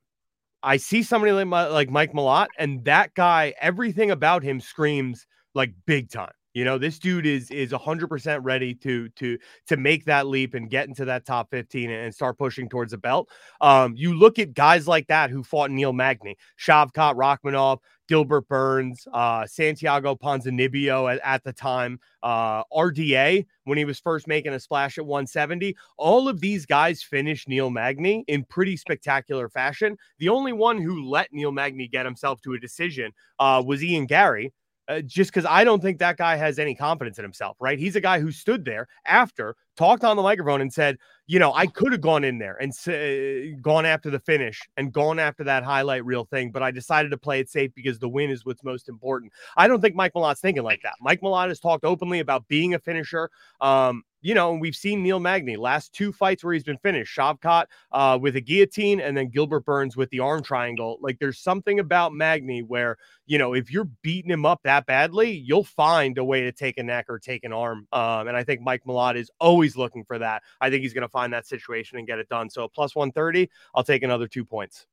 I 0.62 0.76
see 0.76 1.02
somebody 1.02 1.32
like, 1.32 1.70
like 1.70 1.90
Mike 1.90 2.12
Malott, 2.12 2.48
and 2.58 2.84
that 2.84 3.14
guy, 3.14 3.54
everything 3.60 4.10
about 4.10 4.42
him 4.42 4.60
screams 4.60 5.26
like 5.54 5.72
big 5.86 6.10
time. 6.10 6.32
You 6.52 6.64
know, 6.64 6.78
this 6.78 6.98
dude 6.98 7.26
is 7.26 7.50
is 7.50 7.70
100% 7.70 8.40
ready 8.42 8.74
to 8.74 9.08
to 9.10 9.38
to 9.68 9.76
make 9.76 10.04
that 10.06 10.26
leap 10.26 10.54
and 10.54 10.68
get 10.68 10.88
into 10.88 11.04
that 11.04 11.24
top 11.24 11.48
15 11.50 11.90
and 11.90 12.12
start 12.12 12.38
pushing 12.38 12.68
towards 12.68 12.90
the 12.90 12.98
belt. 12.98 13.28
Um, 13.60 13.94
you 13.96 14.14
look 14.14 14.40
at 14.40 14.52
guys 14.52 14.88
like 14.88 15.06
that 15.06 15.30
who 15.30 15.44
fought 15.44 15.70
Neil 15.70 15.92
Magny, 15.92 16.36
Shavkat 16.58 17.14
Rakhmonov, 17.14 17.78
Gilbert 18.10 18.48
Burns, 18.48 19.06
uh, 19.14 19.46
Santiago 19.46 20.16
Ponzinibbio 20.16 21.14
at, 21.14 21.20
at 21.22 21.44
the 21.44 21.52
time, 21.52 22.00
uh, 22.24 22.64
RDA 22.64 23.46
when 23.66 23.78
he 23.78 23.84
was 23.84 24.00
first 24.00 24.26
making 24.26 24.52
a 24.52 24.58
splash 24.58 24.98
at 24.98 25.06
170. 25.06 25.76
All 25.96 26.28
of 26.28 26.40
these 26.40 26.66
guys 26.66 27.04
finished 27.04 27.46
Neil 27.48 27.70
Magny 27.70 28.24
in 28.26 28.42
pretty 28.46 28.76
spectacular 28.76 29.48
fashion. 29.48 29.96
The 30.18 30.28
only 30.28 30.52
one 30.52 30.78
who 30.78 31.08
let 31.08 31.32
Neil 31.32 31.52
Magny 31.52 31.86
get 31.86 32.04
himself 32.04 32.40
to 32.42 32.54
a 32.54 32.58
decision 32.58 33.12
uh, 33.38 33.62
was 33.64 33.80
Ian 33.84 34.06
Garry. 34.06 34.52
uh, 34.90 35.00
just 35.02 35.30
because 35.30 35.46
I 35.48 35.62
don't 35.62 35.80
think 35.80 35.98
that 35.98 36.16
guy 36.16 36.34
has 36.34 36.58
any 36.58 36.74
confidence 36.74 37.16
in 37.18 37.24
himself, 37.24 37.56
right? 37.60 37.78
He's 37.78 37.94
a 37.94 38.00
guy 38.00 38.18
who 38.18 38.32
stood 38.32 38.64
there 38.64 38.88
after, 39.06 39.54
talked 39.76 40.02
on 40.02 40.16
the 40.16 40.22
microphone, 40.22 40.60
and 40.60 40.72
said, 40.72 40.98
you 41.30 41.38
know, 41.38 41.52
I 41.54 41.66
could 41.66 41.92
have 41.92 42.00
gone 42.00 42.24
in 42.24 42.38
there 42.38 42.56
and 42.60 43.62
gone 43.62 43.86
after 43.86 44.10
the 44.10 44.18
finish 44.18 44.68
and 44.76 44.92
gone 44.92 45.20
after 45.20 45.44
that 45.44 45.62
highlight 45.62 46.04
reel 46.04 46.24
thing, 46.24 46.50
but 46.50 46.60
I 46.60 46.72
decided 46.72 47.12
to 47.12 47.16
play 47.16 47.38
it 47.38 47.48
safe 47.48 47.70
because 47.72 48.00
the 48.00 48.08
win 48.08 48.30
is 48.30 48.44
what's 48.44 48.64
most 48.64 48.88
important. 48.88 49.30
I 49.56 49.68
don't 49.68 49.80
think 49.80 49.94
Mike 49.94 50.12
Malott's 50.12 50.40
thinking 50.40 50.64
like 50.64 50.82
that. 50.82 50.94
Mike 51.00 51.20
Malott 51.20 51.46
has 51.46 51.60
talked 51.60 51.84
openly 51.84 52.18
about 52.18 52.48
being 52.48 52.74
a 52.74 52.80
finisher. 52.80 53.30
Um, 53.60 54.02
you 54.22 54.34
know, 54.34 54.52
and 54.52 54.60
we've 54.60 54.76
seen 54.76 55.02
Neil 55.02 55.20
Magny 55.20 55.56
last 55.56 55.92
two 55.92 56.12
fights 56.12 56.44
where 56.44 56.52
he's 56.52 56.64
been 56.64 56.78
finished. 56.78 57.16
Shavkat 57.16 57.66
uh, 57.92 58.18
with 58.20 58.36
a 58.36 58.40
guillotine, 58.40 59.00
and 59.00 59.16
then 59.16 59.28
Gilbert 59.28 59.64
Burns 59.64 59.96
with 59.96 60.10
the 60.10 60.20
arm 60.20 60.42
triangle. 60.42 60.98
Like, 61.00 61.18
there's 61.18 61.38
something 61.38 61.78
about 61.78 62.12
Magny 62.12 62.62
where 62.62 62.96
you 63.26 63.38
know 63.38 63.54
if 63.54 63.70
you're 63.70 63.88
beating 64.02 64.30
him 64.30 64.44
up 64.44 64.60
that 64.64 64.86
badly, 64.86 65.30
you'll 65.30 65.64
find 65.64 66.18
a 66.18 66.24
way 66.24 66.42
to 66.42 66.52
take 66.52 66.78
a 66.78 66.82
neck 66.82 67.06
or 67.08 67.18
take 67.18 67.44
an 67.44 67.52
arm. 67.52 67.86
Um, 67.92 68.28
and 68.28 68.36
I 68.36 68.44
think 68.44 68.60
Mike 68.60 68.82
Malott 68.86 69.16
is 69.16 69.30
always 69.40 69.76
looking 69.76 70.04
for 70.04 70.18
that. 70.18 70.42
I 70.60 70.70
think 70.70 70.82
he's 70.82 70.92
going 70.92 71.02
to 71.02 71.08
find 71.08 71.19
that 71.28 71.46
situation 71.46 71.98
and 71.98 72.06
get 72.06 72.18
it 72.18 72.28
done. 72.28 72.48
So 72.48 72.68
plus 72.68 72.96
130, 72.96 73.50
I'll 73.74 73.84
take 73.84 74.02
another 74.02 74.26
two 74.26 74.44
points. 74.44 74.86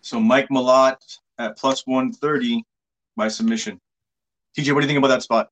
So 0.00 0.20
Mike 0.20 0.48
Malott 0.48 1.18
at 1.38 1.56
plus 1.56 1.86
130 1.86 2.64
by 3.16 3.28
submission. 3.28 3.80
TJ, 4.56 4.72
what 4.72 4.80
do 4.80 4.86
you 4.86 4.88
think 4.88 4.98
about 4.98 5.08
that 5.08 5.22
spot? 5.22 5.50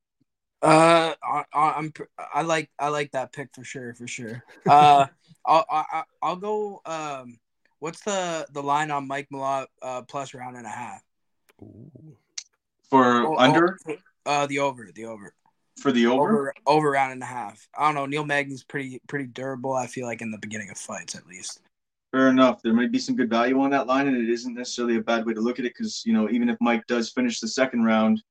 Uh, 0.63 1.15
I, 1.23 1.45
am 1.55 1.93
I 2.33 2.43
like 2.43 2.71
I 2.79 2.89
like 2.89 3.11
that 3.13 3.33
pick 3.33 3.49
for 3.53 3.65
sure 3.65 3.95
for 3.95 4.07
sure. 4.07 4.45
Uh, 4.69 5.07
I'll 5.45 5.67
I, 5.69 6.05
I'll 6.23 6.37
go. 6.37 6.81
Um, 6.87 7.41
what's 7.81 8.01
the 8.03 8.47
the 8.53 8.63
line 8.63 8.93
on 8.93 9.09
Mike 9.09 9.29
Malott 9.33 9.67
uh, 9.83 10.03
plus 10.03 10.35
round 10.35 10.57
and 10.57 10.67
a 10.67 10.71
half? 10.71 11.03
For 12.89 13.27
oh, 13.27 13.37
under? 13.39 13.77
Oh, 13.89 13.97
uh, 14.25 14.47
the 14.47 14.61
over 14.61 14.89
the 14.95 15.07
over. 15.07 15.35
For 15.81 15.91
the 15.91 16.07
over? 16.07 16.33
over 16.33 16.55
over 16.67 16.91
round 16.91 17.13
and 17.13 17.23
a 17.23 17.27
half. 17.27 17.67
I 17.77 17.87
don't 17.87 17.95
know. 17.95 18.07
Neil 18.07 18.25
Magny's 18.25 18.63
pretty 18.63 19.01
pretty 19.09 19.27
durable. 19.27 19.73
I 19.73 19.87
feel 19.87 20.07
like 20.07 20.21
in 20.21 20.31
the 20.31 20.39
beginning 20.39 20.71
of 20.71 20.79
fights 20.79 21.15
at 21.15 21.27
least. 21.27 21.61
Fair 22.13 22.29
enough. 22.29 22.61
There 22.63 22.75
might 22.75 22.93
be 22.93 22.99
some 22.99 23.17
good 23.17 23.31
value 23.31 23.59
on 23.61 23.71
that 23.71 23.87
line, 23.87 24.07
and 24.07 24.17
it 24.17 24.29
isn't 24.29 24.55
necessarily 24.55 24.97
a 24.97 25.01
bad 25.01 25.25
way 25.25 25.33
to 25.33 25.41
look 25.41 25.59
at 25.59 25.65
it 25.65 25.73
because 25.77 26.03
you 26.05 26.13
know 26.13 26.29
even 26.31 26.49
if 26.49 26.57
Mike 26.61 26.87
does 26.87 27.11
finish 27.11 27.41
the 27.41 27.49
second 27.49 27.85
round 27.85 28.23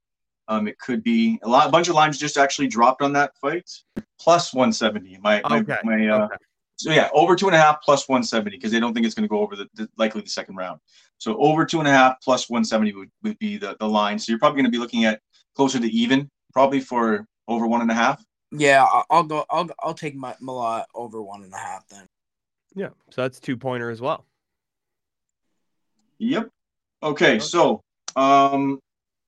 um, 0.51 0.67
it 0.67 0.77
could 0.79 1.01
be 1.01 1.39
a 1.43 1.49
lot, 1.49 1.67
a 1.67 1.71
bunch 1.71 1.87
of 1.87 1.95
lines 1.95 2.17
just 2.17 2.37
actually 2.37 2.67
dropped 2.67 3.01
on 3.01 3.13
that 3.13 3.37
fight, 3.37 3.69
plus 4.19 4.53
170. 4.53 5.17
My, 5.21 5.41
my, 5.47 5.59
okay. 5.59 5.77
my 5.83 6.07
uh, 6.07 6.25
okay. 6.25 6.35
so 6.75 6.91
yeah, 6.91 7.09
over 7.13 7.37
two 7.37 7.47
and 7.47 7.55
a 7.55 7.57
half 7.59 7.81
plus 7.81 8.09
170 8.09 8.57
because 8.57 8.69
they 8.69 8.79
don't 8.79 8.93
think 8.93 9.05
it's 9.05 9.15
going 9.15 9.23
to 9.23 9.29
go 9.29 9.39
over 9.39 9.55
the, 9.55 9.67
the, 9.75 9.87
likely 9.97 10.19
the 10.19 10.29
second 10.29 10.57
round. 10.57 10.81
So 11.19 11.37
over 11.37 11.65
two 11.65 11.79
and 11.79 11.87
a 11.87 11.91
half 11.91 12.15
plus 12.21 12.49
170 12.49 12.93
would, 12.93 13.11
would 13.23 13.39
be 13.39 13.57
the, 13.57 13.77
the 13.79 13.87
line. 13.87 14.19
So 14.19 14.31
you're 14.31 14.39
probably 14.39 14.57
going 14.57 14.71
to 14.71 14.77
be 14.77 14.77
looking 14.77 15.05
at 15.05 15.21
closer 15.55 15.79
to 15.79 15.87
even, 15.87 16.29
probably 16.51 16.81
for 16.81 17.25
over 17.51 17.67
one 17.67 17.81
and 17.81 17.91
a 17.91 17.93
half. 17.93 18.23
Yeah, 18.51 18.85
I'll 19.09 19.23
go. 19.23 19.45
I'll 19.49 19.69
I'll 19.79 19.93
take 19.93 20.15
my 20.15 20.35
Malott 20.41 20.85
over 20.93 21.21
one 21.21 21.43
and 21.43 21.53
a 21.53 21.57
half 21.57 21.87
then. 21.87 22.05
Yeah, 22.75 22.89
so 23.09 23.21
that's 23.21 23.39
two 23.39 23.57
pointer 23.57 23.89
as 23.89 24.01
well. 24.01 24.25
Yep. 26.19 26.49
Okay, 27.03 27.39
so 27.39 27.81
um, 28.15 28.79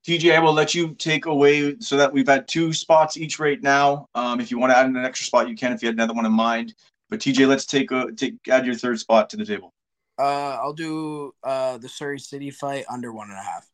TJ, 0.06 0.34
I 0.34 0.38
will 0.40 0.52
let 0.52 0.74
you 0.74 0.94
take 0.94 1.26
away 1.26 1.78
so 1.80 1.96
that 1.96 2.12
we've 2.12 2.28
had 2.28 2.46
two 2.46 2.72
spots 2.72 3.16
each 3.16 3.38
right 3.38 3.60
now. 3.62 4.06
Um, 4.14 4.40
if 4.40 4.50
you 4.50 4.58
want 4.58 4.72
to 4.72 4.78
add 4.78 4.86
an 4.86 4.96
extra 4.98 5.26
spot, 5.26 5.48
you 5.48 5.56
can. 5.56 5.72
If 5.72 5.82
you 5.82 5.88
had 5.88 5.96
another 5.96 6.14
one 6.14 6.26
in 6.26 6.32
mind, 6.32 6.74
but 7.08 7.20
TJ, 7.20 7.48
let's 7.48 7.66
take 7.66 7.90
a 7.90 8.12
take 8.12 8.34
add 8.48 8.66
your 8.66 8.74
third 8.74 9.00
spot 9.00 9.30
to 9.30 9.36
the 9.36 9.44
table. 9.44 9.72
Uh, 10.18 10.58
I'll 10.62 10.74
do 10.74 11.32
uh 11.42 11.78
the 11.78 11.88
Serhiy 11.88 12.20
Sidey 12.20 12.52
fight 12.52 12.84
under 12.90 13.12
one 13.12 13.30
and 13.30 13.38
a 13.38 13.42
half. 13.42 13.66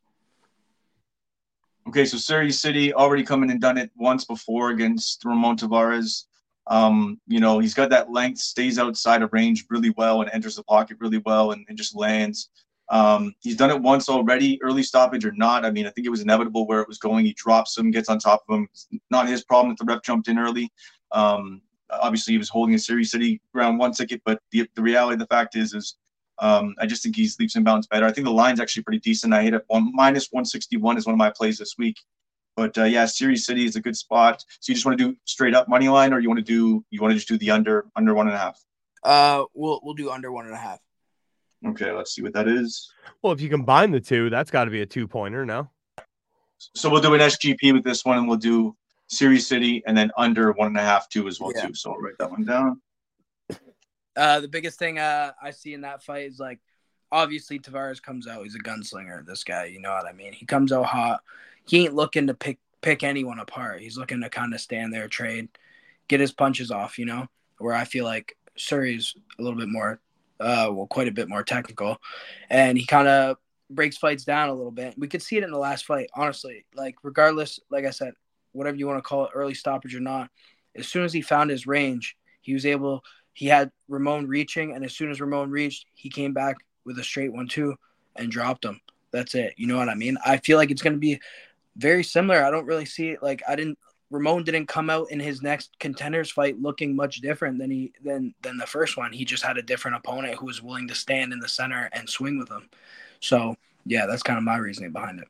Okay, 1.88 2.04
so 2.04 2.16
Serhiy 2.16 2.52
Sidey 2.52 2.92
already 2.92 3.24
coming 3.24 3.50
and 3.50 3.60
done 3.60 3.78
it 3.78 3.90
once 3.96 4.24
before 4.24 4.70
against 4.70 5.24
Ramon 5.24 5.56
Taveras. 5.56 6.24
Um, 6.66 7.20
you 7.26 7.40
know, 7.40 7.58
he's 7.58 7.74
got 7.74 7.90
that 7.90 8.12
length, 8.12 8.38
stays 8.38 8.78
outside 8.78 9.22
of 9.22 9.32
range 9.32 9.66
really 9.70 9.90
well 9.96 10.20
and 10.20 10.30
enters 10.32 10.56
the 10.56 10.62
pocket 10.62 10.98
really 11.00 11.22
well 11.24 11.52
and, 11.52 11.64
and 11.68 11.76
just 11.76 11.96
lands. 11.96 12.50
Um, 12.90 13.34
he's 13.40 13.56
done 13.56 13.70
it 13.70 13.80
once 13.80 14.08
already, 14.08 14.60
early 14.62 14.82
stoppage 14.82 15.24
or 15.24 15.32
not. 15.32 15.64
I 15.64 15.70
mean, 15.70 15.86
I 15.86 15.90
think 15.90 16.06
it 16.06 16.10
was 16.10 16.22
inevitable 16.22 16.66
where 16.66 16.80
it 16.80 16.88
was 16.88 16.98
going. 16.98 17.24
He 17.24 17.32
drops 17.32 17.78
him, 17.78 17.90
gets 17.90 18.08
on 18.08 18.18
top 18.18 18.42
of 18.48 18.56
him. 18.56 18.68
It's 18.72 18.88
not 19.10 19.28
his 19.28 19.44
problem 19.44 19.70
that 19.70 19.84
the 19.84 19.90
ref 19.90 20.02
jumped 20.02 20.28
in 20.28 20.38
early. 20.38 20.70
Um, 21.12 21.62
obviously, 21.90 22.34
he 22.34 22.38
was 22.38 22.48
holding 22.48 22.74
a 22.74 22.78
Serhiy 22.78 23.06
Sidey 23.06 23.40
round 23.54 23.78
one 23.78 23.92
ticket, 23.92 24.22
but 24.24 24.40
the, 24.50 24.68
the 24.74 24.82
reality 24.82 25.14
of 25.14 25.20
the 25.20 25.26
fact 25.26 25.56
is, 25.56 25.72
is 25.72 25.96
um, 26.40 26.74
I 26.78 26.86
just 26.86 27.02
think 27.02 27.16
he's 27.16 27.38
leaps 27.38 27.56
and 27.56 27.64
bounds 27.64 27.86
better. 27.86 28.06
I 28.06 28.12
think 28.12 28.24
the 28.24 28.32
line's 28.32 28.60
actually 28.60 28.82
pretty 28.82 29.00
decent. 29.00 29.32
I 29.34 29.42
hit 29.42 29.54
it 29.54 29.64
one 29.68 29.92
minus 29.94 30.28
161 30.30 30.96
is 30.96 31.06
one 31.06 31.12
of 31.14 31.18
my 31.18 31.30
plays 31.30 31.58
this 31.58 31.76
week. 31.78 31.98
But 32.56 32.76
uh, 32.76 32.84
yeah, 32.84 33.04
Serhiy 33.04 33.36
Sidey 33.38 33.64
is 33.64 33.76
a 33.76 33.80
good 33.80 33.96
spot. 33.96 34.44
So 34.60 34.70
you 34.70 34.74
just 34.74 34.84
want 34.84 34.98
to 34.98 35.04
do 35.10 35.16
straight 35.24 35.54
up 35.54 35.68
money 35.68 35.88
line, 35.88 36.12
or 36.12 36.18
you 36.18 36.28
want 36.28 36.38
to 36.38 36.44
do 36.44 36.84
you 36.90 37.00
want 37.00 37.12
to 37.12 37.16
just 37.16 37.28
do 37.28 37.38
the 37.38 37.50
under 37.50 37.86
under 37.94 38.12
one 38.14 38.26
and 38.26 38.34
a 38.36 38.38
half? 38.38 38.58
Uh, 39.02 39.44
we'll 39.54 39.80
we'll 39.82 39.94
do 39.94 40.10
under 40.10 40.32
one 40.32 40.46
and 40.46 40.54
a 40.54 40.58
half. 40.58 40.78
Okay, 41.66 41.92
let's 41.92 42.14
see 42.14 42.22
what 42.22 42.32
that 42.32 42.48
is. 42.48 42.90
Well, 43.22 43.32
if 43.32 43.40
you 43.40 43.48
combine 43.48 43.92
the 43.92 44.00
two, 44.00 44.30
that's 44.30 44.50
got 44.50 44.64
to 44.64 44.70
be 44.70 44.80
a 44.80 44.86
two 44.86 45.06
pointer. 45.06 45.44
No. 45.46 45.70
So 46.74 46.90
we'll 46.90 47.00
do 47.02 47.14
an 47.14 47.20
SGP 47.20 47.72
with 47.72 47.84
this 47.84 48.04
one, 48.04 48.18
and 48.18 48.28
we'll 48.28 48.36
do 48.38 48.76
Serhiy 49.12 49.40
Sidey, 49.40 49.82
and 49.86 49.96
then 49.96 50.10
under 50.16 50.52
one 50.52 50.68
and 50.68 50.76
a 50.76 50.82
half 50.82 51.08
two 51.08 51.28
as 51.28 51.40
well 51.40 51.52
Yeah. 51.54 51.66
too. 51.66 51.74
So 51.74 51.92
I'll 51.92 51.98
write 51.98 52.18
that 52.18 52.30
one 52.30 52.44
down. 52.44 52.80
Uh, 54.16 54.40
the 54.40 54.48
biggest 54.48 54.78
thing 54.78 54.98
uh, 54.98 55.32
I 55.42 55.52
see 55.52 55.74
in 55.74 55.82
that 55.82 56.02
fight 56.02 56.26
is 56.26 56.38
like, 56.38 56.58
obviously 57.12 57.58
Taveras 57.58 58.02
comes 58.02 58.26
out. 58.26 58.44
He's 58.44 58.54
a 58.54 58.58
gunslinger. 58.58 59.26
This 59.26 59.44
guy, 59.44 59.66
you 59.66 59.80
know 59.80 59.90
what 59.90 60.06
I 60.06 60.12
mean. 60.12 60.32
He 60.32 60.46
comes 60.46 60.72
out 60.72 60.86
hot. 60.86 61.20
He 61.66 61.84
ain't 61.84 61.94
looking 61.94 62.26
to 62.28 62.34
pick 62.34 62.58
pick 62.82 63.02
anyone 63.02 63.38
apart. 63.38 63.80
He's 63.80 63.98
looking 63.98 64.20
to 64.22 64.30
kind 64.30 64.54
of 64.54 64.60
stand 64.60 64.92
there, 64.92 65.08
trade, 65.08 65.48
get 66.08 66.20
his 66.20 66.32
punches 66.32 66.70
off. 66.70 66.98
You 66.98 67.06
know, 67.06 67.26
where 67.58 67.74
I 67.74 67.84
feel 67.84 68.04
like 68.04 68.36
Serhiy's 68.58 69.14
a 69.38 69.42
little 69.42 69.58
bit 69.58 69.68
more, 69.68 70.00
uh, 70.40 70.70
well, 70.72 70.86
quite 70.86 71.08
a 71.08 71.12
bit 71.12 71.28
more 71.28 71.42
technical, 71.42 71.98
and 72.48 72.78
he 72.78 72.86
kind 72.86 73.08
of 73.08 73.36
breaks 73.68 73.96
fights 73.96 74.24
down 74.24 74.48
a 74.48 74.54
little 74.54 74.72
bit. 74.72 74.94
We 74.98 75.08
could 75.08 75.22
see 75.22 75.36
it 75.36 75.44
in 75.44 75.50
the 75.50 75.58
last 75.58 75.84
fight, 75.84 76.10
honestly. 76.14 76.64
Like 76.74 76.96
regardless, 77.02 77.60
like 77.70 77.84
I 77.84 77.90
said, 77.90 78.14
whatever 78.52 78.76
you 78.76 78.86
want 78.86 78.98
to 78.98 79.08
call 79.08 79.24
it, 79.24 79.30
early 79.34 79.54
stoppage 79.54 79.94
or 79.94 80.00
not, 80.00 80.30
as 80.74 80.88
soon 80.88 81.04
as 81.04 81.12
he 81.12 81.22
found 81.22 81.50
his 81.50 81.66
range, 81.66 82.16
he 82.40 82.54
was 82.54 82.66
able. 82.66 83.04
He 83.32 83.46
had 83.46 83.70
Ramon 83.88 84.26
reaching, 84.26 84.74
and 84.74 84.84
as 84.84 84.94
soon 84.94 85.10
as 85.10 85.20
Ramon 85.20 85.50
reached, 85.50 85.86
he 85.94 86.08
came 86.08 86.32
back 86.32 86.56
with 86.84 86.98
a 86.98 87.04
straight 87.04 87.32
one 87.32 87.48
two 87.48 87.74
and 88.16 88.30
dropped 88.30 88.64
him. 88.64 88.80
That's 89.12 89.34
it. 89.34 89.54
You 89.56 89.66
know 89.66 89.76
what 89.76 89.88
I 89.88 89.94
mean? 89.94 90.18
I 90.24 90.38
feel 90.38 90.58
like 90.58 90.70
it's 90.70 90.82
going 90.82 90.94
to 90.94 90.98
be 90.98 91.20
very 91.76 92.04
similar. 92.04 92.42
I 92.42 92.50
don't 92.50 92.66
really 92.66 92.84
see 92.84 93.10
it 93.10 93.22
like 93.22 93.42
I 93.48 93.56
didn't. 93.56 93.78
Ramon 94.10 94.42
didn't 94.42 94.66
come 94.66 94.90
out 94.90 95.10
in 95.12 95.20
his 95.20 95.40
next 95.40 95.70
contenders 95.78 96.32
fight 96.32 96.60
looking 96.60 96.96
much 96.96 97.20
different 97.20 97.58
than 97.58 97.70
he 97.70 97.92
than 98.04 98.34
than 98.42 98.56
the 98.56 98.66
first 98.66 98.96
one. 98.96 99.12
He 99.12 99.24
just 99.24 99.44
had 99.44 99.56
a 99.56 99.62
different 99.62 99.96
opponent 99.96 100.36
who 100.36 100.46
was 100.46 100.62
willing 100.62 100.88
to 100.88 100.94
stand 100.94 101.32
in 101.32 101.38
the 101.38 101.48
center 101.48 101.88
and 101.92 102.08
swing 102.08 102.38
with 102.38 102.50
him. 102.50 102.68
So 103.20 103.56
yeah, 103.86 104.06
that's 104.06 104.22
kind 104.22 104.36
of 104.36 104.44
my 104.44 104.56
reasoning 104.56 104.90
behind 104.90 105.20
it. 105.20 105.28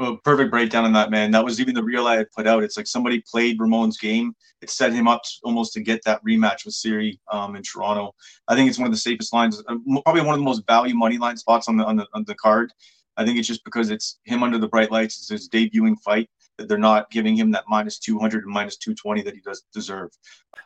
Well, 0.00 0.16
perfect 0.24 0.50
breakdown 0.50 0.86
on 0.86 0.94
that, 0.94 1.10
man. 1.10 1.30
That 1.30 1.44
was 1.44 1.60
even 1.60 1.74
the 1.74 1.84
reel 1.84 2.06
I 2.06 2.16
had 2.16 2.32
put 2.32 2.46
out. 2.46 2.62
It's 2.62 2.78
like 2.78 2.86
somebody 2.86 3.22
played 3.30 3.60
Ramon's 3.60 3.98
game. 3.98 4.34
It 4.62 4.70
set 4.70 4.94
him 4.94 5.06
up 5.06 5.20
almost 5.42 5.74
to 5.74 5.82
get 5.82 6.02
that 6.06 6.24
rematch 6.24 6.64
with 6.64 6.72
Siri 6.72 7.20
um, 7.30 7.54
in 7.54 7.62
Toronto. 7.62 8.14
I 8.48 8.54
think 8.54 8.70
it's 8.70 8.78
one 8.78 8.86
of 8.86 8.94
the 8.94 8.98
safest 8.98 9.34
lines, 9.34 9.62
uh, 9.68 9.76
probably 10.02 10.22
one 10.22 10.32
of 10.32 10.40
the 10.40 10.44
most 10.44 10.66
value 10.66 10.94
money 10.94 11.18
line 11.18 11.36
spots 11.36 11.68
on 11.68 11.76
the 11.76 11.84
on 11.84 11.96
the 11.96 12.06
on 12.14 12.24
the 12.24 12.34
card. 12.36 12.72
I 13.18 13.26
think 13.26 13.38
it's 13.38 13.46
just 13.46 13.62
because 13.62 13.90
it's 13.90 14.20
him 14.24 14.42
under 14.42 14.56
the 14.56 14.68
bright 14.68 14.90
lights. 14.90 15.18
It's 15.18 15.28
his 15.28 15.50
debuting 15.50 16.00
fight 16.00 16.30
that 16.56 16.66
they're 16.66 16.78
not 16.78 17.10
giving 17.10 17.36
him 17.36 17.50
that 17.50 17.64
minus 17.68 17.98
200 17.98 18.44
and 18.44 18.52
minus 18.54 18.78
220 18.78 19.20
that 19.20 19.34
he 19.34 19.40
does 19.42 19.64
deserve. 19.74 20.08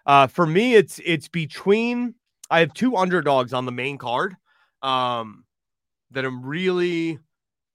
Uh, 0.06 0.28
for 0.28 0.46
me, 0.46 0.76
it's 0.76 1.00
it's 1.04 1.26
between. 1.26 2.14
I 2.50 2.60
have 2.60 2.72
two 2.72 2.94
underdogs 2.94 3.52
on 3.52 3.66
the 3.66 3.72
main 3.72 3.98
card. 3.98 4.36
Um, 4.80 5.44
that 6.12 6.24
I'm 6.24 6.44
really, 6.44 7.18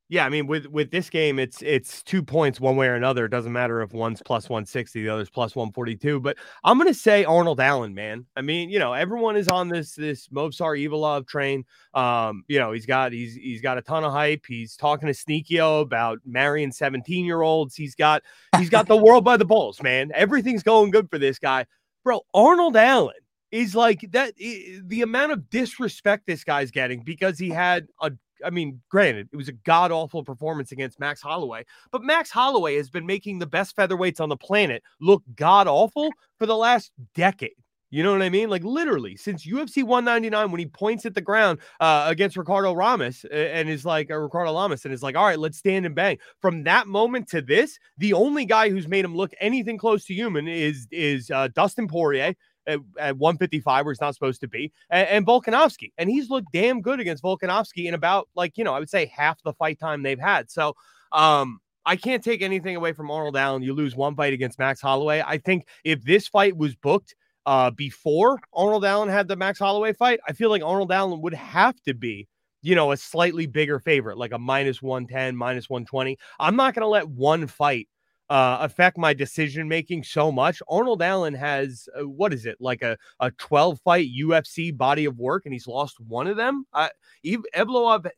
yeah. 0.10 0.26
I 0.26 0.30
mean, 0.30 0.48
with 0.48 0.66
with 0.66 0.90
this 0.90 1.10
game, 1.10 1.38
it's 1.38 1.62
it's 1.62 2.02
two 2.02 2.24
points 2.24 2.60
one 2.60 2.76
way 2.76 2.88
or 2.88 2.96
another. 2.96 3.26
It 3.26 3.30
doesn't 3.30 3.54
matter 3.54 3.82
if 3.82 3.94
one's 3.94 4.22
plus 4.24 4.50
160, 4.50 5.04
the 5.04 5.10
other's 5.10 5.30
plus 5.30 5.56
142. 5.56 6.20
But 6.20 6.38
I'm 6.64 6.80
gonna 6.80 6.96
say 6.96 7.24
Arnold 7.26 7.60
Allen, 7.60 7.94
man. 7.94 8.26
I 8.36 8.42
mean, 8.42 8.70
you 8.72 8.80
know, 8.80 8.94
everyone 8.94 9.38
is 9.38 9.48
on 9.48 9.70
this 9.70 9.94
this 9.94 10.28
Movsar 10.30 10.84
Evloev 10.84 11.28
train. 11.28 11.64
Um, 11.94 12.44
you 12.48 12.58
know, 12.58 12.72
he's 12.72 12.88
got 12.88 13.14
he's 13.14 13.36
he's 13.36 13.62
got 13.62 13.78
a 13.78 13.82
ton 13.84 14.04
of 14.04 14.12
hype. 14.12 14.46
He's 14.48 14.76
talking 14.76 15.08
to 15.08 15.14
Sneako 15.14 15.82
about 15.82 16.20
marrying 16.26 16.72
17 16.72 17.24
year 17.24 17.42
olds. 17.42 17.76
He's 17.76 17.94
got 17.94 18.24
he's 18.58 18.70
got 18.70 18.88
the 18.88 18.98
world 18.98 19.24
by 19.24 19.38
the 19.38 19.46
balls, 19.46 19.82
man. 19.84 20.12
Everything's 20.16 20.64
going 20.64 20.90
good 20.90 21.10
for 21.10 21.20
this 21.20 21.38
guy, 21.38 21.68
bro. 22.04 22.22
Arnold 22.34 22.76
Allen 22.76 23.14
is 23.52 23.76
like 23.76 24.02
that. 24.12 24.36
The 24.36 25.02
amount 25.02 25.32
of 25.32 25.50
disrespect 25.50 26.26
this 26.26 26.44
guy's 26.44 26.72
getting 26.72 27.04
because 27.04 27.38
he 27.38 27.50
had 27.50 27.88
a. 28.02 28.12
I 28.46 28.50
mean, 28.50 28.82
granted, 28.90 29.30
it 29.32 29.38
was 29.38 29.50
a 29.50 29.54
god 29.54 29.92
awful 29.92 30.24
performance 30.24 30.72
against 30.72 31.00
Max 31.00 31.22
Holloway, 31.22 31.66
but 31.92 32.04
Max 32.04 32.30
Holloway 32.30 32.76
has 32.78 32.90
been 32.90 33.06
making 33.06 33.40
the 33.40 33.48
best 33.48 33.76
featherweights 33.76 34.20
on 34.20 34.30
the 34.30 34.38
planet 34.38 34.84
look 35.02 35.24
god 35.36 35.68
awful 35.68 36.12
for 36.38 36.46
the 36.46 36.56
last 36.56 36.92
decade. 37.16 37.54
You 37.92 38.04
know 38.04 38.12
what 38.12 38.22
I 38.22 38.30
mean? 38.30 38.50
Like 38.50 38.64
literally 38.64 39.16
since 39.16 39.46
UFC 39.46 39.84
199, 39.84 40.52
when 40.52 40.60
he 40.60 40.68
points 40.68 41.06
at 41.06 41.16
the 41.16 41.22
ground 41.22 41.60
uh, 41.80 42.06
against 42.08 42.38
Ricardo 42.38 42.74
Ramos 42.74 43.26
and 43.32 43.68
is 43.68 43.84
like 43.84 44.12
uh, 44.12 44.18
Ricardo 44.18 44.52
Lamas 44.52 44.86
and 44.86 44.94
is 44.94 45.02
like, 45.02 45.16
all 45.16 45.26
right, 45.26 45.40
let's 45.40 45.58
stand 45.58 45.86
and 45.88 45.96
bang. 45.96 46.18
From 46.40 46.64
that 46.64 46.88
moment 46.88 47.28
to 47.30 47.42
this, 47.42 47.80
the 47.98 48.14
only 48.14 48.46
guy 48.46 48.70
who's 48.70 48.88
made 48.88 49.06
him 49.06 49.16
look 49.16 49.32
anything 49.40 49.78
close 49.78 50.06
to 50.06 50.14
human 50.14 50.48
is 50.48 50.88
is 50.92 51.32
uh, 51.32 51.48
Dustin 51.56 51.88
Poirier 51.88 52.36
at, 52.70 52.80
at 53.00 53.18
155 53.18 53.86
where 53.86 53.94
he's 53.94 54.02
not 54.02 54.14
supposed 54.14 54.42
to 54.42 54.48
be, 54.48 54.72
and, 54.90 55.08
and 55.08 55.28
Volkanovski. 55.28 55.92
And 55.98 56.10
he's 56.10 56.30
looked 56.30 56.52
damn 56.54 56.82
good 56.82 57.00
against 57.00 57.24
Volkanovski 57.24 57.86
in 57.86 57.94
about 57.94 58.30
like, 58.36 58.58
you 58.58 58.64
know, 58.64 58.74
I 58.74 58.80
would 58.80 58.90
say 58.90 59.06
half 59.08 59.42
the 59.44 59.54
fight 59.54 59.80
time 59.80 60.04
they've 60.04 60.20
had. 60.20 60.50
So 60.50 60.76
um 61.12 61.60
I 61.86 61.96
can't 61.96 62.24
take 62.24 62.42
anything 62.42 62.76
away 62.76 62.94
from 62.94 63.10
Arnold 63.10 63.38
Allen. 63.38 63.64
You 63.64 63.74
lose 63.74 63.96
one 63.96 64.16
fight 64.16 64.34
against 64.34 64.60
Max 64.60 64.80
Holloway. 64.82 65.24
I 65.26 65.38
think 65.38 65.66
if 65.84 66.04
this 66.04 66.28
fight 66.28 66.56
was 66.56 66.76
booked 66.76 67.16
uh 67.46 67.72
before 67.72 68.40
Arnold 68.54 68.86
Allen 68.86 69.10
had 69.10 69.28
the 69.28 69.36
Max 69.36 69.60
Holloway 69.60 69.94
fight, 69.94 70.20
I 70.28 70.34
feel 70.34 70.50
like 70.50 70.64
Arnold 70.64 70.92
Allen 70.92 71.22
would 71.22 71.34
have 71.34 71.82
to 71.84 71.94
be 71.94 72.28
you 72.62 72.76
know, 72.76 72.92
a 72.92 72.98
slightly 72.98 73.48
bigger 73.48 73.80
favorite, 73.80 74.18
like 74.18 74.34
a 74.34 74.38
minus 74.38 74.82
110, 74.82 75.36
minus 75.36 75.70
120. 75.70 76.18
I'm 76.40 76.56
not 76.56 76.74
going 76.74 76.84
to 76.84 76.90
let 76.90 77.08
one 77.08 77.48
fight 77.48 77.88
uh, 78.30 78.58
affect 78.62 78.98
my 78.98 79.14
decision 79.14 79.68
making 79.68 80.04
so 80.04 80.32
much. 80.32 80.62
Arnold 80.70 81.02
Allen 81.02 81.34
has 81.34 81.90
uh, 82.00 82.08
what 82.08 82.34
is 82.34 82.46
it 82.46 82.58
like 82.60 82.82
a, 82.82 82.98
a 83.20 83.32
12 83.32 83.80
fight 83.82 84.08
UFC 84.16 84.76
body 84.76 85.06
of 85.06 85.18
work, 85.18 85.46
and 85.46 85.54
he's 85.54 85.68
lost 85.68 86.00
one 86.00 86.28
of 86.28 86.38
them. 86.38 86.66
Uh, 86.74 86.90
Evloev, 87.26 88.06
uh, 88.06 88.10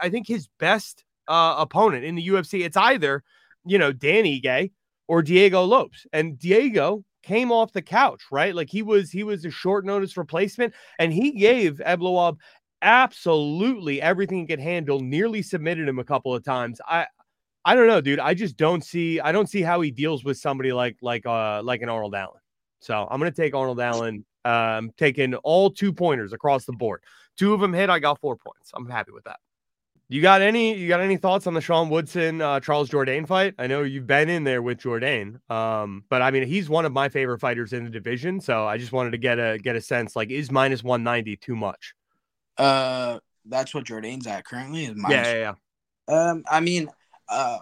I 0.00 0.08
think 0.08 0.26
his 0.26 0.48
best 0.58 1.04
uh, 1.28 1.54
opponent 1.58 2.04
in 2.04 2.16
the 2.16 2.28
UFC, 2.28 2.64
it's 2.64 2.76
either 2.76 3.22
you 3.64 3.78
know 3.78 3.92
Dan 3.92 4.24
Ige 4.24 4.70
or 5.06 5.22
Diego 5.22 5.62
Lopes, 5.62 6.06
and 6.12 6.38
Diego 6.38 7.04
came 7.22 7.52
off 7.52 7.72
the 7.72 7.82
couch, 7.82 8.22
right? 8.30 8.54
Like 8.54 8.70
he 8.70 8.82
was 8.82 9.10
he 9.10 9.22
was 9.22 9.44
a 9.44 9.50
short 9.50 9.84
notice 9.84 10.16
replacement, 10.16 10.74
and 10.98 11.12
he 11.12 11.32
gave 11.32 11.80
Evloev 11.86 12.38
absolutely 12.82 14.02
everything 14.02 14.40
he 14.40 14.46
could 14.46 14.60
handle. 14.60 15.00
Nearly 15.00 15.42
submitted 15.42 15.88
him 15.88 15.98
a 15.98 16.04
couple 16.04 16.34
of 16.34 16.44
times. 16.44 16.80
I 16.86 17.06
I 17.64 17.74
don't 17.74 17.86
know, 17.86 18.00
dude. 18.00 18.20
I 18.20 18.34
just 18.34 18.56
don't 18.56 18.84
see 18.84 19.20
I 19.20 19.32
don't 19.32 19.48
see 19.48 19.62
how 19.62 19.80
he 19.80 19.90
deals 19.90 20.24
with 20.24 20.36
somebody 20.36 20.72
like 20.72 20.96
like 21.00 21.24
uh 21.26 21.62
like 21.62 21.82
an 21.82 21.88
Arnold 21.88 22.14
Allen. 22.14 22.40
So 22.80 23.06
I'm 23.10 23.18
gonna 23.18 23.30
take 23.30 23.54
Arnold 23.54 23.80
Allen. 23.80 24.24
Um, 24.46 24.92
taking 24.98 25.34
all 25.36 25.70
two 25.70 25.90
pointers 25.90 26.34
across 26.34 26.66
the 26.66 26.72
board. 26.72 27.02
Two 27.38 27.54
of 27.54 27.60
them 27.60 27.72
hit. 27.72 27.88
I 27.88 27.98
got 27.98 28.20
four 28.20 28.36
points. 28.36 28.72
I'm 28.74 28.86
happy 28.90 29.10
with 29.10 29.24
that. 29.24 29.38
You 30.08 30.20
got 30.20 30.42
any? 30.42 30.76
You 30.76 30.86
got 30.86 31.00
any 31.00 31.16
thoughts 31.16 31.46
on 31.46 31.54
the 31.54 31.62
Sean 31.62 31.88
Woodson 31.88 32.42
uh, 32.42 32.60
Charles 32.60 32.90
Jourdain 32.90 33.26
fight? 33.26 33.54
I 33.58 33.66
know 33.66 33.82
you've 33.82 34.06
been 34.06 34.28
in 34.28 34.44
there 34.44 34.60
with 34.60 34.78
Jourdain, 34.78 35.38
um, 35.50 36.04
but 36.10 36.20
I 36.20 36.30
mean 36.30 36.46
he's 36.46 36.68
one 36.68 36.84
of 36.84 36.92
my 36.92 37.08
favorite 37.08 37.40
fighters 37.40 37.72
in 37.72 37.84
the 37.84 37.90
division. 37.90 38.38
So 38.38 38.66
I 38.66 38.76
just 38.76 38.92
wanted 38.92 39.12
to 39.12 39.18
get 39.18 39.38
a 39.38 39.58
get 39.58 39.76
a 39.76 39.80
sense. 39.80 40.14
Like, 40.14 40.30
is 40.30 40.50
minus 40.50 40.84
190 40.84 41.36
too 41.38 41.56
much? 41.56 41.94
Uh, 42.58 43.18
that's 43.46 43.74
what 43.74 43.84
Jourdain's 43.84 44.26
at 44.26 44.44
currently. 44.44 44.84
Is 44.84 44.94
Yeah, 45.08 45.34
yeah, 45.34 45.54
yeah. 46.08 46.30
Um, 46.30 46.44
I 46.50 46.60
mean, 46.60 46.88
uh, 47.28 47.58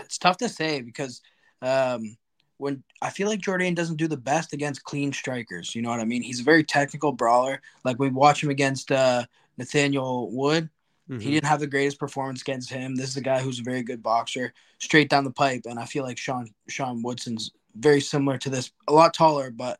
it's 0.00 0.18
tough 0.18 0.36
to 0.38 0.48
say 0.48 0.80
because 0.80 1.20
um, 1.62 2.16
when 2.58 2.82
I 3.02 3.10
feel 3.10 3.28
like 3.28 3.40
Jourdain 3.40 3.74
doesn't 3.74 3.96
do 3.96 4.08
the 4.08 4.16
best 4.16 4.52
against 4.52 4.84
clean 4.84 5.12
strikers. 5.12 5.74
You 5.74 5.82
know 5.82 5.90
what 5.90 6.00
I 6.00 6.04
mean? 6.04 6.22
He's 6.22 6.40
a 6.40 6.44
very 6.44 6.64
technical 6.64 7.12
brawler. 7.12 7.60
Like 7.84 7.98
we 7.98 8.08
watch 8.08 8.42
him 8.42 8.50
against 8.50 8.92
uh, 8.92 9.24
Nathaniel 9.58 10.30
Wood. 10.30 10.70
Mhm. 11.10 11.20
He 11.20 11.30
didn't 11.30 11.46
have 11.46 11.60
the 11.60 11.66
greatest 11.66 11.98
performance 11.98 12.40
against 12.40 12.70
him. 12.70 12.94
This 12.94 13.10
is 13.10 13.16
a 13.16 13.22
guy 13.22 13.40
who's 13.40 13.60
a 13.60 13.64
very 13.64 13.82
good 13.82 14.02
boxer, 14.02 14.54
straight 14.78 15.10
down 15.10 15.24
the 15.24 15.30
pipe, 15.30 15.62
and 15.66 15.78
I 15.78 15.84
feel 15.84 16.02
like 16.02 16.16
Sean 16.16 16.48
Sean 16.68 17.02
Woodson's 17.02 17.50
very 17.76 18.00
similar 18.00 18.38
to 18.38 18.48
this, 18.48 18.70
a 18.88 18.92
lot 18.92 19.12
taller, 19.12 19.50
but 19.50 19.78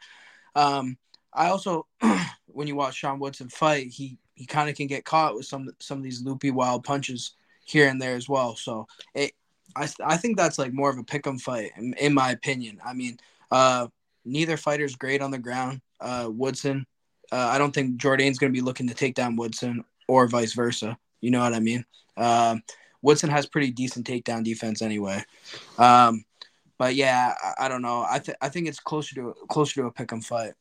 um, 0.54 0.98
I 1.32 1.48
also 1.48 1.86
when 2.46 2.66
you 2.66 2.76
watch 2.76 2.96
Sean 2.96 3.18
Woodson 3.18 3.48
fight, 3.48 3.86
he 3.88 4.18
he 4.34 4.46
kind 4.46 4.68
of 4.68 4.76
can 4.76 4.86
get 4.86 5.04
caught 5.04 5.34
with 5.34 5.46
some 5.46 5.70
some 5.78 5.98
of 5.98 6.04
these 6.04 6.22
loopy 6.22 6.50
wild 6.50 6.84
punches 6.84 7.32
here 7.64 7.88
and 7.88 8.00
there 8.00 8.16
as 8.16 8.28
well. 8.28 8.56
So 8.56 8.86
it, 9.14 9.32
I 9.76 9.88
I 10.04 10.16
think 10.16 10.36
that's 10.36 10.58
like 10.58 10.72
more 10.72 10.90
of 10.90 10.98
a 10.98 11.02
pick'em 11.02 11.40
fight 11.40 11.72
in, 11.76 11.94
in 11.94 12.14
my 12.14 12.30
opinion. 12.30 12.80
I 12.84 12.92
mean, 12.94 13.18
uh, 13.50 13.88
neither 14.24 14.56
fighter's 14.56 14.96
great 14.96 15.22
on 15.22 15.30
the 15.30 15.38
ground. 15.38 15.80
Uh, 16.00 16.28
Woodson, 16.30 16.86
uh, 17.32 17.48
I 17.52 17.58
don't 17.58 17.72
think 17.74 17.96
Jourdain's 17.96 18.38
going 18.38 18.52
to 18.52 18.56
be 18.56 18.64
looking 18.64 18.88
to 18.88 18.94
take 18.94 19.14
down 19.14 19.36
Woodson 19.36 19.84
or 20.08 20.26
vice 20.28 20.52
versa. 20.52 20.96
You 21.20 21.30
know 21.30 21.40
what 21.40 21.54
I 21.54 21.60
mean? 21.60 21.84
Um, 22.16 22.62
Woodson 23.02 23.30
has 23.30 23.46
pretty 23.46 23.70
decent 23.70 24.06
takedown 24.06 24.44
defense 24.44 24.82
anyway. 24.82 25.22
Um, 25.78 26.24
but 26.78 26.94
yeah, 26.94 27.34
I, 27.42 27.66
I 27.66 27.68
don't 27.68 27.82
know. 27.82 28.06
I 28.08 28.18
th- 28.18 28.38
I 28.40 28.48
think 28.48 28.68
it's 28.68 28.80
closer 28.80 29.14
to 29.16 29.34
closer 29.48 29.80
to 29.80 29.86
a 29.86 29.92
pick'em 29.92 30.24
fight. 30.24 30.54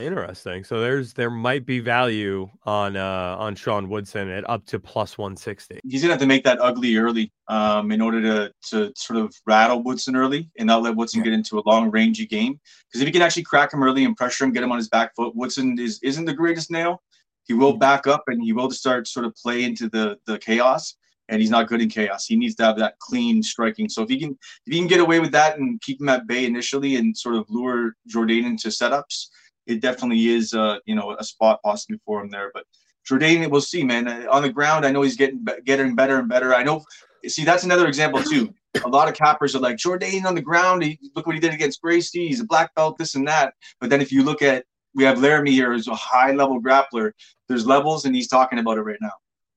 Interesting. 0.00 0.64
So 0.64 0.80
there's 0.80 1.12
there 1.12 1.30
might 1.30 1.66
be 1.66 1.78
value 1.78 2.48
on 2.64 2.96
uh 2.96 3.36
on 3.38 3.54
Sean 3.54 3.88
Woodson 3.88 4.30
at 4.30 4.48
up 4.48 4.64
to 4.66 4.80
plus 4.80 5.18
160. 5.18 5.80
He's 5.86 6.00
gonna 6.00 6.14
have 6.14 6.20
to 6.20 6.26
make 6.26 6.42
that 6.44 6.58
ugly 6.60 6.96
early 6.96 7.32
um 7.48 7.92
in 7.92 8.00
order 8.00 8.22
to 8.22 8.52
to 8.70 8.92
sort 8.96 9.18
of 9.18 9.34
rattle 9.46 9.82
Woodson 9.82 10.16
early 10.16 10.50
and 10.58 10.66
not 10.66 10.82
let 10.82 10.96
Woodson 10.96 11.20
yeah. 11.20 11.24
get 11.24 11.34
into 11.34 11.58
a 11.58 11.62
long 11.66 11.92
rangey 11.92 12.28
game. 12.28 12.58
Because 12.88 13.02
if 13.02 13.06
he 13.06 13.12
can 13.12 13.22
actually 13.22 13.42
crack 13.42 13.74
him 13.74 13.82
early 13.82 14.04
and 14.04 14.16
pressure 14.16 14.44
him, 14.44 14.52
get 14.52 14.62
him 14.62 14.72
on 14.72 14.78
his 14.78 14.88
back 14.88 15.14
foot, 15.14 15.36
Woodson 15.36 15.78
is 15.78 16.00
isn't 16.02 16.24
the 16.24 16.34
greatest 16.34 16.70
nail. 16.70 17.02
He 17.44 17.52
will 17.52 17.76
back 17.76 18.06
up 18.06 18.24
and 18.28 18.42
he 18.42 18.52
will 18.52 18.70
start 18.70 19.06
sort 19.06 19.26
of 19.26 19.34
play 19.34 19.64
into 19.64 19.88
the 19.90 20.18
the 20.26 20.38
chaos. 20.38 20.96
And 21.28 21.40
he's 21.40 21.50
not 21.50 21.68
good 21.68 21.80
in 21.80 21.88
chaos. 21.88 22.26
He 22.26 22.34
needs 22.34 22.56
to 22.56 22.64
have 22.64 22.76
that 22.78 22.98
clean 22.98 23.40
striking. 23.40 23.88
So 23.88 24.02
if 24.02 24.08
he 24.08 24.18
can 24.18 24.30
if 24.66 24.72
he 24.72 24.78
can 24.78 24.88
get 24.88 24.98
away 24.98 25.20
with 25.20 25.30
that 25.32 25.58
and 25.58 25.80
keep 25.80 26.00
him 26.00 26.08
at 26.08 26.26
bay 26.26 26.44
initially 26.44 26.96
and 26.96 27.16
sort 27.16 27.36
of 27.36 27.44
lure 27.48 27.94
Jourdain 28.12 28.44
into 28.44 28.66
setups, 28.66 29.26
it 29.70 29.80
definitely 29.80 30.28
is, 30.28 30.54
uh, 30.54 30.78
you 30.86 30.94
know, 30.94 31.16
a 31.18 31.24
spot 31.24 31.60
possibly 31.62 31.98
for 32.04 32.22
him 32.22 32.30
there. 32.30 32.50
But 32.52 32.64
Jourdain, 33.08 33.48
we'll 33.50 33.60
see, 33.60 33.84
man. 33.84 34.08
On 34.28 34.42
the 34.42 34.52
ground, 34.52 34.84
I 34.84 34.90
know 34.90 35.02
he's 35.02 35.16
getting 35.16 35.44
getting 35.64 35.94
better 35.94 36.18
and 36.18 36.28
better. 36.28 36.54
I 36.54 36.62
know. 36.62 36.84
See, 37.26 37.44
that's 37.44 37.64
another 37.64 37.86
example 37.86 38.22
too. 38.22 38.54
A 38.84 38.88
lot 38.88 39.08
of 39.08 39.14
cappers 39.14 39.54
are 39.54 39.60
like 39.60 39.76
Jourdain 39.76 40.24
on 40.24 40.34
the 40.34 40.40
ground. 40.40 40.82
He, 40.82 40.98
look 41.14 41.26
what 41.26 41.34
he 41.34 41.40
did 41.40 41.52
against 41.52 41.82
Gracie. 41.82 42.28
He's 42.28 42.40
a 42.40 42.44
black 42.44 42.74
belt, 42.74 42.98
this 42.98 43.14
and 43.14 43.26
that. 43.26 43.54
But 43.80 43.90
then 43.90 44.00
if 44.00 44.12
you 44.12 44.22
look 44.22 44.42
at, 44.42 44.64
we 44.94 45.04
have 45.04 45.20
Laramie 45.20 45.52
here 45.52 45.72
as 45.72 45.88
a 45.88 45.94
high 45.94 46.32
level 46.32 46.60
grappler. 46.60 47.12
There's 47.48 47.66
levels, 47.66 48.04
and 48.04 48.14
he's 48.14 48.28
talking 48.28 48.58
about 48.58 48.78
it 48.78 48.82
right 48.82 48.98
now. 49.00 49.12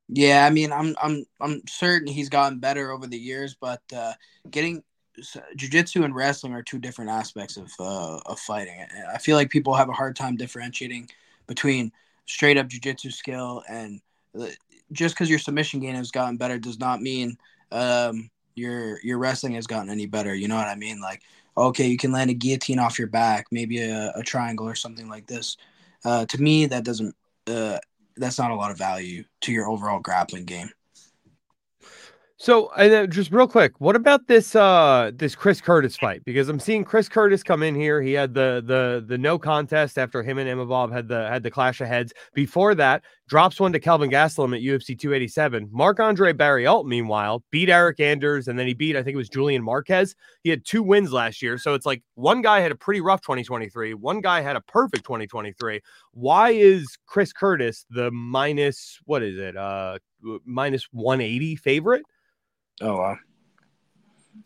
Yeah, 0.10 0.46
I 0.46 0.50
mean, 0.50 0.72
I'm 0.72 0.96
I'm 1.02 1.26
I'm 1.40 1.62
certain 1.68 2.08
he's 2.08 2.30
gotten 2.30 2.60
better 2.60 2.92
over 2.92 3.08
the 3.08 3.18
years, 3.18 3.56
but 3.60 3.82
uh, 3.96 4.14
getting 4.50 4.84
jiu-jitsu 5.56 6.04
and 6.04 6.16
wrestling 6.16 6.54
are 6.54 6.64
two 6.64 6.80
different 6.80 7.12
aspects 7.12 7.58
of 7.58 7.72
uh, 7.80 8.18
of 8.26 8.40
fighting. 8.40 8.86
I 9.14 9.18
feel 9.18 9.36
like 9.36 9.50
people 9.50 9.74
have 9.74 9.90
a 9.90 9.94
hard 9.94 10.16
time 10.16 10.36
differentiating 10.36 11.10
between 11.48 11.92
straight 12.26 12.58
up 12.58 12.68
jiu-jitsu 12.68 13.12
skill 13.12 13.64
and 13.70 14.02
uh, 14.40 14.48
just 14.92 15.16
because 15.16 15.30
your 15.30 15.40
submission 15.40 15.80
game 15.80 15.96
has 15.96 16.12
gotten 16.12 16.38
better 16.38 16.58
does 16.58 16.80
not 16.80 17.02
mean 17.02 17.38
um, 17.72 18.30
your 18.56 19.00
your 19.04 19.18
wrestling 19.18 19.54
has 19.54 19.68
gotten 19.68 19.90
any 19.90 20.06
better. 20.06 20.34
You 20.34 20.48
know 20.48 20.56
what 20.56 20.68
I 20.68 20.76
mean? 20.76 21.02
Like, 21.02 21.22
okay, 21.58 21.88
you 21.88 21.98
can 21.98 22.12
land 22.12 22.30
a 22.30 22.34
guillotine 22.34 22.80
off 22.80 23.00
your 23.00 23.08
back, 23.08 23.48
maybe 23.52 23.80
a, 23.80 24.12
a 24.16 24.24
triangle 24.24 24.68
or 24.68 24.76
something 24.76 25.10
like 25.10 25.28
this. 25.28 25.58
Uh, 26.06 26.26
to 26.26 26.42
me, 26.42 26.66
that 26.68 26.84
doesn't 26.84 27.16
uh, 27.48 27.80
that's 28.18 28.38
not 28.38 28.52
a 28.52 28.56
lot 28.56 28.72
of 28.72 28.78
value 28.78 29.24
to 29.42 29.52
your 29.52 29.68
overall 29.68 30.00
grappling 30.00 30.46
game. 30.46 30.70
So, 32.44 32.70
just 33.08 33.32
real 33.32 33.48
quick, 33.48 33.80
what 33.80 33.96
about 33.96 34.28
this 34.28 34.54
uh 34.54 35.12
this 35.16 35.34
Chris 35.34 35.62
Curtis 35.62 35.96
fight? 35.96 36.26
Because 36.26 36.50
I'm 36.50 36.60
seeing 36.60 36.84
Chris 36.84 37.08
Curtis 37.08 37.42
come 37.42 37.64
in 37.64 37.74
here. 37.74 38.02
He 38.02 38.12
had 38.12 38.34
the 38.34 38.62
the 38.68 39.02
the 39.08 39.18
no 39.18 39.40
contest 39.40 39.98
after 39.98 40.22
him 40.22 40.38
and 40.38 40.50
Imavov 40.50 40.92
had 40.92 41.08
the 41.08 41.30
had 41.30 41.42
the 41.42 41.50
clash 41.50 41.80
of 41.80 41.88
heads. 41.88 42.12
Before 42.34 42.76
that, 42.76 43.04
drops 43.30 43.62
one 43.62 43.72
to 43.72 43.80
Kelvin 43.80 44.10
Gastelum 44.10 44.54
at 44.54 44.62
UFC 44.62 45.00
287. 45.00 45.70
Marc-André 45.72 46.34
Barriault, 46.34 46.86
meanwhile, 46.86 47.46
beat 47.50 47.70
Eryk 47.70 48.02
Anders, 48.02 48.50
and 48.50 48.60
then 48.60 48.68
he 48.68 48.74
beat 48.74 48.98
I 48.98 49.04
think 49.04 49.14
it 49.14 49.24
was 49.24 49.30
Julian 49.30 49.64
Marquez. 49.64 50.14
He 50.44 50.50
had 50.50 50.66
two 50.66 50.84
wins 50.84 51.14
last 51.14 51.42
year, 51.42 51.58
so 51.58 51.76
it's 51.76 51.86
like 51.86 52.04
one 52.16 52.42
guy 52.42 52.60
had 52.60 52.74
a 52.74 52.76
pretty 52.76 53.00
rough 53.00 53.22
2023, 53.22 53.94
one 53.94 54.20
guy 54.20 54.42
had 54.42 54.58
a 54.58 54.62
perfect 54.62 55.06
2023. 55.06 55.80
Why 56.12 56.50
is 56.50 56.98
Chris 57.06 57.32
Curtis 57.32 57.86
the 57.90 58.12
minus 58.12 59.00
what 59.06 59.24
is 59.24 59.40
it? 59.40 59.56
Uh, 59.56 60.00
minus 60.46 60.90
180 60.92 61.56
favorite? 61.56 62.04
Oh 62.82 62.98
wow. 62.98 63.18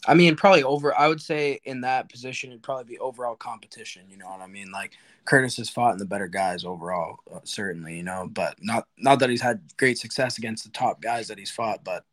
I 0.05 0.13
mean, 0.13 0.35
probably 0.35 0.63
over. 0.63 0.97
I 0.97 1.07
would 1.07 1.21
say 1.21 1.59
in 1.63 1.81
that 1.81 2.09
position, 2.09 2.51
it'd 2.51 2.61
probably 2.61 2.83
be 2.83 2.99
overall 2.99 3.35
competition. 3.35 4.03
You 4.09 4.17
know 4.17 4.27
what 4.27 4.41
I 4.41 4.47
mean? 4.47 4.71
Like 4.71 4.93
Curtis 5.25 5.57
has 5.57 5.69
fought 5.69 5.93
in 5.93 5.97
the 5.97 6.05
better 6.05 6.27
guys 6.27 6.65
overall, 6.65 7.17
uh, 7.33 7.39
certainly. 7.43 7.95
You 7.95 8.03
know, 8.03 8.29
but 8.31 8.55
not 8.61 8.87
not 8.97 9.19
that 9.19 9.29
he's 9.29 9.41
had 9.41 9.61
great 9.77 9.97
success 9.97 10.37
against 10.37 10.63
the 10.63 10.71
top 10.71 11.01
guys 11.01 11.27
that 11.27 11.39
he's 11.39 11.51
fought. 11.51 11.83
But 11.83 12.03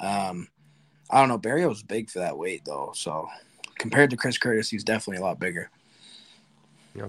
um, 0.00 0.48
I 1.10 1.20
don't 1.20 1.28
know. 1.28 1.38
Barriault 1.38 1.68
was 1.68 1.82
big 1.82 2.10
for 2.10 2.20
that 2.20 2.36
weight 2.36 2.64
though. 2.64 2.92
So 2.94 3.28
compared 3.78 4.10
to 4.10 4.16
Chris 4.16 4.38
Curtis, 4.38 4.70
he's 4.70 4.84
definitely 4.84 5.22
a 5.22 5.24
lot 5.26 5.38
bigger. 5.38 5.70
Yeah, 6.94 7.08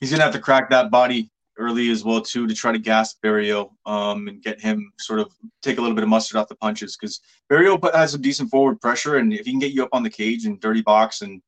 he's 0.00 0.10
gonna 0.10 0.24
have 0.24 0.34
to 0.34 0.40
crack 0.40 0.70
that 0.70 0.90
body 0.90 1.30
early 1.60 1.90
as 1.90 2.04
well 2.04 2.20
too 2.20 2.46
to 2.46 2.54
try 2.54 2.72
to 2.72 2.78
gas 2.78 3.14
Barriault 3.22 3.70
um, 3.86 4.26
and 4.28 4.42
get 4.42 4.60
him 4.60 4.92
sort 4.98 5.20
of 5.20 5.32
take 5.62 5.78
a 5.78 5.80
little 5.80 5.94
bit 5.94 6.02
of 6.02 6.10
mustard 6.10 6.36
off 6.36 6.48
the 6.48 6.56
punches 6.56 6.96
because 6.96 7.20
Barriault 7.50 7.94
has 7.94 8.12
some 8.12 8.22
decent 8.22 8.50
forward 8.50 8.80
pressure 8.80 9.16
and 9.16 9.32
if 9.32 9.44
he 9.46 9.52
can 9.52 9.60
get 9.60 9.72
you 9.72 9.84
up 9.84 9.90
on 9.92 10.02
the 10.02 10.10
cage 10.10 10.46
and 10.46 10.60
dirty 10.60 10.82
box 10.82 11.22
and 11.22 11.40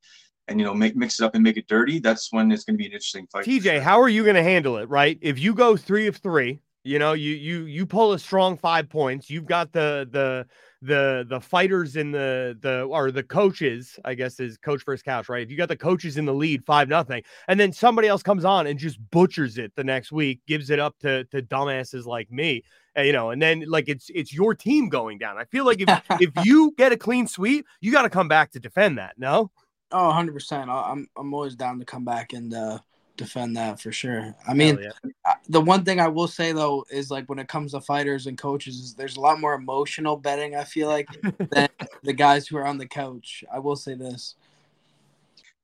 and 0.49 0.59
you 0.61 0.67
know 0.67 0.75
make 0.75 0.97
mix 0.97 1.21
it 1.21 1.25
up 1.25 1.35
and 1.35 1.43
make 1.43 1.57
it 1.57 1.67
dirty, 1.69 1.99
that's 1.99 2.33
when 2.33 2.51
it's 2.53 2.65
going 2.65 2.75
to 2.75 2.79
be 2.79 2.87
an 2.87 2.93
interesting 2.93 3.27
fight. 3.29 3.45
TJ, 3.45 3.81
how 3.81 4.01
are 4.01 4.09
you 4.09 4.23
going 4.23 4.37
to 4.37 4.43
handle 4.43 4.77
it? 4.77 4.89
Right, 4.89 5.19
if 5.21 5.39
you 5.39 5.55
go 5.55 5.77
three 5.77 6.07
of 6.07 6.17
three, 6.17 6.61
you 6.85 6.99
know 6.99 7.13
you 7.13 7.35
you 7.35 7.65
you 7.65 7.87
pull 7.87 8.13
a 8.13 8.19
strong 8.19 8.57
five 8.57 8.89
points, 8.89 9.31
you've 9.31 9.47
got 9.47 9.73
the 9.73 10.09
the 10.11 10.47
the 10.83 11.25
the 11.29 11.41
fighters 11.41 11.95
in 11.95 12.11
the 12.11 12.59
the 12.61 12.83
or 12.83 13.11
the 13.13 13.23
coaches, 13.23 13.99
I 14.05 14.15
guess 14.15 14.41
is 14.41 14.59
coach 14.59 14.83
first 14.83 15.05
couch, 15.05 15.29
right? 15.29 15.43
If 15.43 15.51
you 15.51 15.57
got 15.57 15.69
the 15.69 15.77
coaches 15.77 16.17
in 16.17 16.25
the 16.25 16.35
lead, 16.35 16.65
five 16.65 16.89
nothing, 16.89 17.23
and 17.47 17.59
then 17.59 17.73
somebody 17.73 18.09
else 18.09 18.23
comes 18.23 18.45
on 18.45 18.67
and 18.67 18.79
just 18.79 18.99
butchers 19.11 19.59
it 19.59 19.73
the 19.77 19.85
next 19.85 20.11
week, 20.11 20.41
gives 20.47 20.71
it 20.71 20.81
up 20.81 20.99
to 21.01 21.25
to 21.27 21.41
dumbasses 21.41 22.05
like 22.05 22.31
me, 22.33 22.65
and, 22.97 23.07
you 23.07 23.13
know, 23.13 23.31
and 23.31 23.41
then 23.41 23.65
like 23.69 23.89
it's 23.89 24.11
it's 24.13 24.35
your 24.35 24.55
team 24.55 24.89
going 24.89 25.19
down. 25.19 25.39
I 25.39 25.45
feel 25.45 25.65
like 25.65 25.81
if 25.81 26.03
if 26.21 26.45
you 26.45 26.75
get 26.77 26.91
a 26.91 26.97
clean 26.97 27.29
sweep, 27.29 27.65
you 27.81 27.93
got 27.93 28.03
to 28.03 28.11
come 28.11 28.29
back 28.29 28.51
to 28.53 28.61
defend 28.61 28.99
that. 28.99 29.15
No. 29.17 29.53
Oh, 29.93 30.07
100 30.07 30.33
percent. 30.33 30.69
I'm 30.69 31.09
I'm 31.17 31.33
always 31.33 31.55
down 31.55 31.79
to 31.79 31.85
come 31.85 32.05
back 32.05 32.33
and 32.33 32.53
uh, 32.53 32.79
defend 33.17 33.57
that 33.57 33.81
for 33.81 33.93
sure. 33.93 34.35
I 34.47 34.55
mean, 34.55 34.79
yeah. 34.81 35.35
the 35.49 35.61
one 35.61 35.85
thing 35.85 36.01
I 36.01 36.09
will 36.09 36.29
say 36.29 36.53
though 36.53 36.85
is 36.91 37.11
like 37.11 37.29
when 37.29 37.39
it 37.39 37.49
comes 37.49 37.73
to 37.73 37.81
fighters 37.81 38.27
and 38.27 38.39
coaches, 38.39 38.79
is 38.79 38.95
there's 38.95 39.17
a 39.17 39.21
lot 39.21 39.41
more 39.41 39.55
emotional 39.55 40.17
betting. 40.17 40.57
I 40.57 40.65
feel 40.65 40.89
like 40.89 41.09
than 41.51 41.69
the 42.03 42.13
guys 42.13 42.47
who 42.47 42.57
are 42.57 42.67
on 42.67 42.79
the 42.79 42.87
couch. 42.87 43.45
I 43.53 43.59
will 43.59 43.77
say 43.77 43.95
this. 43.95 44.37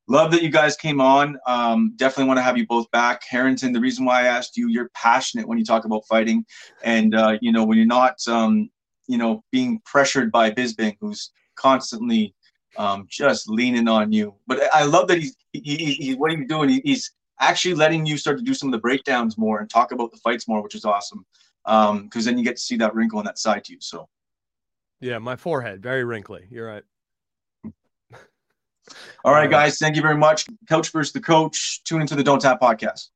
Love 0.07 0.31
that 0.31 0.41
you 0.41 0.49
guys 0.49 0.75
came 0.75 0.99
on. 0.99 1.37
Um, 1.45 1.93
definitely 1.95 2.25
want 2.25 2.39
to 2.39 2.43
have 2.43 2.57
you 2.57 2.65
both 2.65 2.89
back, 2.89 3.21
Harrington. 3.29 3.73
The 3.73 3.79
reason 3.79 4.05
why 4.05 4.23
I 4.23 4.25
asked 4.25 4.57
you, 4.57 4.67
you're 4.67 4.89
passionate 4.95 5.47
when 5.47 5.59
you 5.59 5.65
talk 5.65 5.85
about 5.85 6.03
fighting, 6.07 6.45
and 6.83 7.13
uh, 7.13 7.37
you 7.41 7.51
know 7.51 7.63
when 7.63 7.77
you're 7.77 7.85
not, 7.85 8.15
um, 8.27 8.71
you 9.07 9.19
know, 9.19 9.43
being 9.51 9.79
pressured 9.85 10.31
by 10.31 10.49
Bisping, 10.49 10.97
who's 10.99 11.31
constantly 11.55 12.33
um, 12.77 13.05
just 13.07 13.49
leaning 13.49 13.87
on 13.87 14.11
you. 14.11 14.33
But 14.47 14.61
I 14.73 14.83
love 14.83 15.07
that 15.09 15.19
he's 15.19 15.35
he, 15.53 15.59
he, 15.61 15.93
he 15.93 16.15
what 16.15 16.31
he's 16.31 16.47
doing. 16.47 16.69
He, 16.69 16.81
he's 16.83 17.11
actually 17.39 17.75
letting 17.75 18.05
you 18.05 18.17
start 18.17 18.37
to 18.37 18.43
do 18.43 18.53
some 18.53 18.69
of 18.69 18.71
the 18.71 18.79
breakdowns 18.79 19.37
more 19.37 19.59
and 19.59 19.69
talk 19.69 19.91
about 19.91 20.11
the 20.11 20.17
fights 20.17 20.47
more, 20.47 20.61
which 20.61 20.75
is 20.75 20.85
awesome. 20.85 21.25
Um, 21.65 22.03
because 22.03 22.25
then 22.25 22.37
you 22.37 22.43
get 22.43 22.55
to 22.55 22.61
see 22.61 22.77
that 22.77 22.95
wrinkle 22.95 23.19
on 23.19 23.25
that 23.25 23.37
side 23.37 23.63
to 23.65 23.73
you. 23.73 23.79
So, 23.81 24.07
yeah, 25.01 25.19
my 25.19 25.35
forehead 25.35 25.81
very 25.81 26.03
wrinkly. 26.03 26.47
You're 26.49 26.67
right. 26.67 26.83
All 29.23 29.33
right, 29.33 29.49
guys. 29.49 29.77
Thank 29.77 29.95
you 29.95 30.01
very 30.01 30.17
much. 30.17 30.45
Coach 30.67 30.91
versus 30.91 31.13
the 31.13 31.19
coach. 31.19 31.83
Tune 31.83 32.01
into 32.01 32.15
the 32.15 32.23
Don't 32.23 32.41
Tap 32.41 32.59
podcast. 32.59 33.09